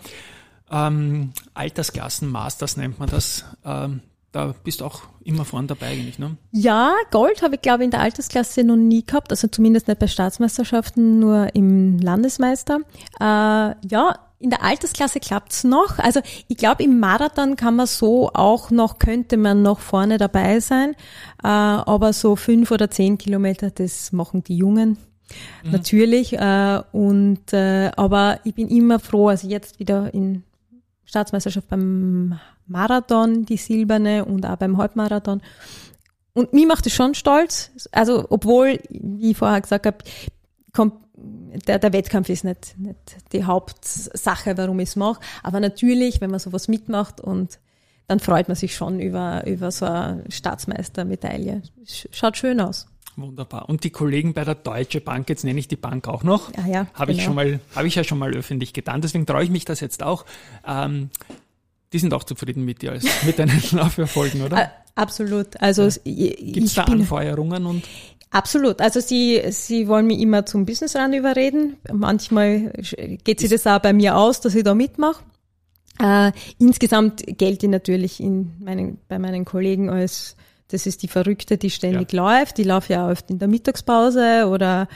Ähm, 0.71 1.33
Altersklassen 1.55 2.29
Masters 2.29 2.77
nennt 2.77 2.99
man 2.99 3.09
das. 3.09 3.45
Ähm, 3.65 4.01
da 4.33 4.55
bist 4.63 4.81
du 4.81 4.85
auch 4.85 5.03
immer 5.25 5.45
vorne 5.45 5.67
dabei 5.67 5.89
eigentlich, 5.89 6.19
ne? 6.19 6.37
Ja, 6.53 6.95
Gold 7.11 7.43
habe 7.43 7.57
ich 7.57 7.63
glaube 7.63 7.83
in 7.83 7.91
der 7.91 8.01
Altersklasse 8.01 8.63
noch 8.63 8.77
nie 8.77 9.05
gehabt, 9.05 9.33
also 9.33 9.49
zumindest 9.49 9.89
nicht 9.89 9.99
bei 9.99 10.07
Staatsmeisterschaften, 10.07 11.19
nur 11.19 11.55
im 11.55 11.99
Landesmeister. 11.99 12.79
Äh, 13.19 13.25
ja, 13.25 14.15
in 14.39 14.51
der 14.51 14.63
Altersklasse 14.63 15.21
klappt's 15.21 15.65
noch. 15.65 15.99
Also 15.99 16.21
ich 16.49 16.57
glaube, 16.57 16.83
im 16.85 17.01
Marathon 17.01 17.57
kann 17.57 17.77
man 17.77 17.87
so 17.87 18.31
auch 18.33 18.71
noch, 18.71 18.99
könnte 18.99 19.37
man 19.37 19.63
noch 19.63 19.81
vorne 19.81 20.17
dabei 20.17 20.61
sein. 20.61 20.93
Äh, 21.43 21.49
aber 21.49 22.13
so 22.13 22.37
fünf 22.37 22.71
oder 22.71 22.91
zehn 22.91 23.19
Kilometer, 23.19 23.71
das 23.71 24.13
machen 24.13 24.45
die 24.45 24.57
Jungen. 24.57 24.97
Mhm. 25.65 25.71
Natürlich. 25.71 26.33
Äh, 26.35 26.83
und 26.93 27.53
äh, 27.53 27.91
aber 27.97 28.41
ich 28.45 28.55
bin 28.55 28.69
immer 28.69 28.99
froh, 28.99 29.29
also 29.29 29.49
jetzt 29.49 29.79
wieder 29.79 30.13
in 30.15 30.45
Staatsmeisterschaft 31.05 31.69
beim 31.69 32.39
Marathon, 32.67 33.45
die 33.45 33.57
silberne 33.57 34.25
und 34.25 34.47
auch 34.47 34.57
beim 34.57 34.77
Halbmarathon. 34.77 35.43
Und 36.33 36.53
mir 36.53 36.67
macht 36.67 36.87
es 36.87 36.95
schon 36.95 37.15
stolz. 37.15 37.73
Also, 37.91 38.27
obwohl, 38.31 38.79
wie 38.89 39.33
ich 39.33 39.37
vorher 39.37 39.61
gesagt 39.61 39.87
habe, 39.87 39.99
der, 41.67 41.79
der 41.79 41.93
Wettkampf 41.93 42.29
ist 42.29 42.45
nicht, 42.45 42.79
nicht 42.79 42.99
die 43.33 43.45
Hauptsache, 43.45 44.57
warum 44.57 44.79
ich 44.81 44.91
es 44.91 44.97
mache. 44.97 45.21
Aber 45.43 45.61
natürlich, 45.61 46.21
wenn 46.21 46.31
man 46.31 46.39
sowas 46.41 46.69
mitmacht 46.69 47.21
und 47.21 47.59
dann 48.07 48.21
freut 48.21 48.49
man 48.49 48.57
sich 48.57 48.75
schon 48.75 49.01
über, 49.01 49.47
über 49.47 49.71
so 49.71 49.87
eine 49.87 50.25
Staatsmeistermedaille. 50.29 51.63
Schaut 52.11 52.37
schön 52.37 52.61
aus. 52.61 52.90
Wunderbar. 53.17 53.69
Und 53.69 53.85
die 53.85 53.91
Kollegen 53.91 54.35
bei 54.35 54.45
der 54.45 54.55
Deutsche 54.55 55.01
Bank, 55.01 55.29
jetzt 55.29 55.45
nenne 55.45 55.59
ich 55.59 55.69
die 55.69 55.77
Bank 55.77 56.09
auch 56.09 56.23
noch, 56.23 56.53
ah 56.57 56.67
ja, 56.67 56.87
habe 56.95 57.13
genau. 57.13 57.19
ich 57.19 57.25
schon 57.25 57.35
mal, 57.35 57.61
habe 57.75 57.89
ich 57.89 57.95
ja 57.95 58.05
schon 58.05 58.19
mal 58.19 58.33
öffentlich 58.35 58.73
getan. 58.73 59.01
Deswegen 59.01 59.27
traue 59.27 59.45
ich 59.45 59.51
mich 59.51 59.65
das 59.65 59.81
jetzt 59.81 60.03
auch. 60.03 60.25
Ähm, 60.67 61.11
die 61.93 61.99
sind 61.99 62.15
auch 62.15 62.25
zufrieden 62.25 62.65
mit 62.65 62.83
dir 62.83 62.93
als 62.93 63.07
mit 63.25 63.39
deinen 63.39 63.63
Lauferfolgen, 63.73 64.43
oder? 64.43 64.73
Absolut. 64.95 65.61
Also 65.61 65.89
ja. 66.05 66.31
gibt 66.39 66.67
es 66.67 66.75
da 66.75 66.85
Anfeuerungen 66.85 67.67
und 67.67 67.85
Absolut. 68.31 68.81
Also 68.81 69.01
sie, 69.01 69.43
sie 69.51 69.89
wollen 69.89 70.07
mich 70.07 70.21
immer 70.21 70.47
zum 70.47 70.65
Businessrun 70.65 71.13
überreden. 71.13 71.79
Manchmal 71.93 72.73
geht 73.25 73.41
sie 73.41 73.49
das 73.49 73.67
auch 73.67 73.81
bei 73.81 73.93
mir 73.93 74.17
aus, 74.17 74.41
dass 74.41 74.55
ich 74.55 74.63
da 74.63 74.75
mitmache. 74.75 75.25
Äh, 76.01 76.31
insgesamt 76.59 77.25
gelte 77.27 77.67
ich 77.67 77.73
natürlich 77.73 78.21
in 78.21 78.53
meinen, 78.61 78.99
bei 79.09 79.19
meinen 79.19 79.45
Kollegen 79.45 79.91
als 79.91 80.37
das 80.71 80.87
ist 80.87 81.03
die 81.03 81.09
Verrückte, 81.09 81.59
die 81.59 81.71
ständig 81.71 82.13
ja. 82.13 82.23
läuft. 82.23 82.59
Die 82.59 82.65
laufe 82.65 82.93
ja 82.93 83.11
oft 83.11 83.31
in 83.31 83.39
der 83.39 83.49
Mittagspause 83.49 84.49
oder 84.49 84.89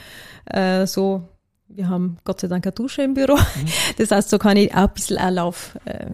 äh, 0.45 0.85
so. 0.87 1.23
Wir 1.67 1.89
haben 1.89 2.17
Gott 2.23 2.41
sei 2.41 2.47
Dank 2.47 2.65
eine 2.65 2.73
Dusche 2.73 3.01
im 3.01 3.13
Büro. 3.13 3.35
Mhm. 3.35 3.67
Das 3.97 4.11
heißt, 4.11 4.29
so 4.29 4.37
kann 4.37 4.57
ich 4.57 4.73
auch 4.73 4.87
ein 4.87 4.93
bisschen 4.93 5.17
eine 5.17 5.35
Lauf, 5.35 5.77
äh, 5.85 6.07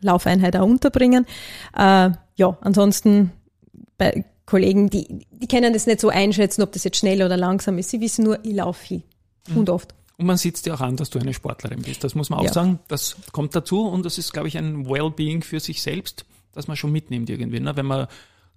Laufeinheit 0.00 0.56
auch 0.56 0.66
unterbringen. 0.66 1.26
Äh, 1.76 2.10
ja, 2.36 2.58
ansonsten 2.60 3.32
bei 3.96 4.24
Kollegen, 4.46 4.90
die, 4.90 5.26
die 5.30 5.46
können 5.46 5.72
das 5.72 5.86
nicht 5.86 6.00
so 6.00 6.08
einschätzen, 6.08 6.62
ob 6.62 6.72
das 6.72 6.84
jetzt 6.84 6.98
schnell 6.98 7.22
oder 7.22 7.36
langsam 7.36 7.78
ist. 7.78 7.90
Sie 7.90 8.00
wissen 8.00 8.24
nur, 8.24 8.44
ich 8.44 8.54
laufe 8.54 8.84
viel. 8.84 9.02
Mhm. 9.48 9.56
Und 9.56 9.70
oft. 9.70 9.94
Und 10.16 10.26
man 10.26 10.36
sieht 10.36 10.56
es 10.56 10.62
dir 10.62 10.74
auch 10.74 10.80
an, 10.80 10.96
dass 10.96 11.08
du 11.08 11.18
eine 11.18 11.32
Sportlerin 11.32 11.82
bist. 11.82 12.04
Das 12.04 12.14
muss 12.14 12.28
man 12.28 12.40
auch 12.40 12.44
ja. 12.44 12.52
sagen. 12.52 12.78
Das 12.88 13.16
kommt 13.32 13.56
dazu 13.56 13.86
und 13.88 14.04
das 14.04 14.18
ist, 14.18 14.32
glaube 14.32 14.48
ich, 14.48 14.58
ein 14.58 14.86
Wellbeing 14.86 15.42
für 15.42 15.60
sich 15.60 15.80
selbst, 15.80 16.26
dass 16.52 16.68
man 16.68 16.76
schon 16.76 16.92
mitnimmt 16.92 17.30
irgendwie. 17.30 17.60
Ne? 17.60 17.74
Wenn 17.74 17.86
man 17.86 18.06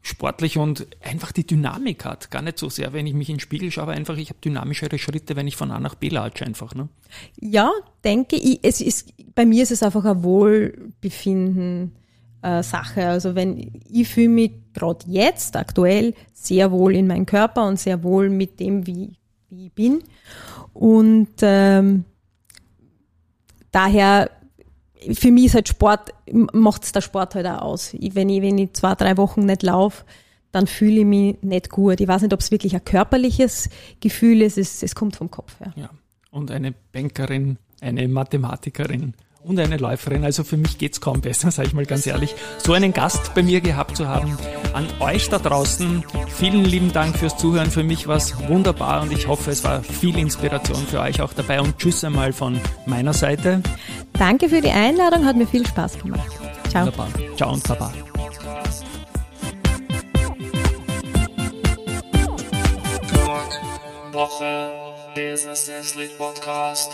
sportlich 0.03 0.57
und 0.57 0.85
einfach 1.01 1.31
die 1.31 1.47
Dynamik 1.47 2.05
hat. 2.05 2.29
Gar 2.29 2.43
nicht 2.43 2.59
so 2.59 2.69
sehr, 2.69 2.93
wenn 2.93 3.07
ich 3.07 3.13
mich 3.13 3.29
in 3.29 3.35
den 3.35 3.39
Spiegel 3.39 3.71
schaue, 3.71 3.83
aber 3.83 3.93
einfach, 3.93 4.17
ich 4.17 4.29
habe 4.29 4.39
dynamischere 4.39 4.99
Schritte, 4.99 5.35
wenn 5.35 5.47
ich 5.47 5.55
von 5.55 5.71
A 5.71 5.79
nach 5.79 5.95
B 5.95 6.09
latsche 6.09 6.45
einfach. 6.45 6.75
Ne? 6.75 6.89
Ja, 7.39 7.71
denke 8.03 8.35
ich. 8.35 8.59
Es 8.61 8.81
ist, 8.81 9.13
bei 9.33 9.45
mir 9.45 9.63
ist 9.63 9.71
es 9.71 9.81
einfach 9.81 10.05
ein 10.05 10.23
Wohlbefinden. 10.23 11.93
Äh, 12.43 12.61
Sache. 12.61 13.07
Also 13.07 13.35
wenn 13.35 13.71
ich 13.89 14.09
fühle 14.09 14.27
mich 14.27 14.51
gerade 14.73 15.05
jetzt 15.07 15.55
aktuell 15.55 16.13
sehr 16.33 16.71
wohl 16.71 16.93
in 16.93 17.07
meinem 17.07 17.25
Körper 17.25 17.65
und 17.65 17.79
sehr 17.79 18.03
wohl 18.03 18.29
mit 18.29 18.59
dem, 18.59 18.85
wie, 18.85 19.13
wie 19.49 19.67
ich 19.67 19.71
bin. 19.71 20.03
Und 20.73 21.29
ähm, 21.41 22.03
daher 23.71 24.29
für 25.11 25.31
mich 25.31 25.45
ist 25.45 25.55
halt 25.55 25.67
Sport, 25.67 26.11
macht's 26.53 26.91
der 26.91 27.01
Sport 27.01 27.35
halt 27.35 27.45
auch 27.47 27.61
aus. 27.61 27.93
Ich, 27.93 28.15
wenn, 28.15 28.29
ich, 28.29 28.41
wenn 28.41 28.57
ich 28.57 28.73
zwei, 28.73 28.95
drei 28.95 29.17
Wochen 29.17 29.45
nicht 29.45 29.63
laufe, 29.63 30.03
dann 30.51 30.67
fühle 30.67 31.01
ich 31.01 31.05
mich 31.05 31.37
nicht 31.41 31.69
gut. 31.69 31.99
Ich 31.99 32.07
weiß 32.07 32.21
nicht, 32.21 32.33
ob 32.33 32.39
es 32.39 32.51
wirklich 32.51 32.75
ein 32.75 32.85
körperliches 32.85 33.69
Gefühl 33.99 34.41
ist, 34.41 34.57
es, 34.57 34.83
es 34.83 34.95
kommt 34.95 35.15
vom 35.15 35.31
Kopf 35.31 35.59
her. 35.59 35.73
Ja. 35.75 35.89
Und 36.31 36.51
eine 36.51 36.73
Bankerin, 36.91 37.57
eine 37.81 38.07
Mathematikerin 38.07 39.13
und 39.43 39.59
eine 39.59 39.77
Läuferin. 39.77 40.23
Also 40.23 40.43
für 40.43 40.57
mich 40.57 40.77
geht's 40.77 41.01
kaum 41.01 41.21
besser, 41.21 41.51
sage 41.51 41.67
ich 41.67 41.73
mal 41.73 41.85
ganz 41.85 42.07
ehrlich, 42.07 42.35
so 42.57 42.73
einen 42.73 42.93
Gast 42.93 43.33
bei 43.33 43.43
mir 43.43 43.61
gehabt 43.61 43.97
zu 43.97 44.07
haben. 44.07 44.37
An 44.73 44.87
euch 44.99 45.29
da 45.29 45.39
draußen, 45.39 46.03
vielen 46.27 46.65
lieben 46.65 46.93
Dank 46.93 47.17
fürs 47.17 47.37
Zuhören. 47.37 47.69
Für 47.69 47.83
mich 47.83 48.07
war's 48.07 48.35
wunderbar 48.47 49.01
und 49.01 49.11
ich 49.11 49.27
hoffe, 49.27 49.51
es 49.51 49.63
war 49.63 49.83
viel 49.83 50.17
Inspiration 50.17 50.85
für 50.87 50.99
euch 50.99 51.21
auch 51.21 51.33
dabei. 51.33 51.61
Und 51.61 51.77
tschüss 51.77 52.03
einmal 52.03 52.33
von 52.33 52.59
meiner 52.85 53.13
Seite. 53.13 53.61
Danke 54.17 54.49
für 54.49 54.62
die 54.62 54.69
Einladung, 54.69 55.26
hat 55.26 55.36
mir 55.36 55.47
viel 55.47 55.65
Spaß 55.65 55.99
gemacht. 55.99 56.32
Ciao. 56.69 56.86
Wunderbar. 56.86 57.08
Ciao 57.36 57.54
und 57.54 57.67
Baba. 57.67 57.93
Woche 64.12 64.71
Business 65.15 65.71
Podcast. 66.17 66.91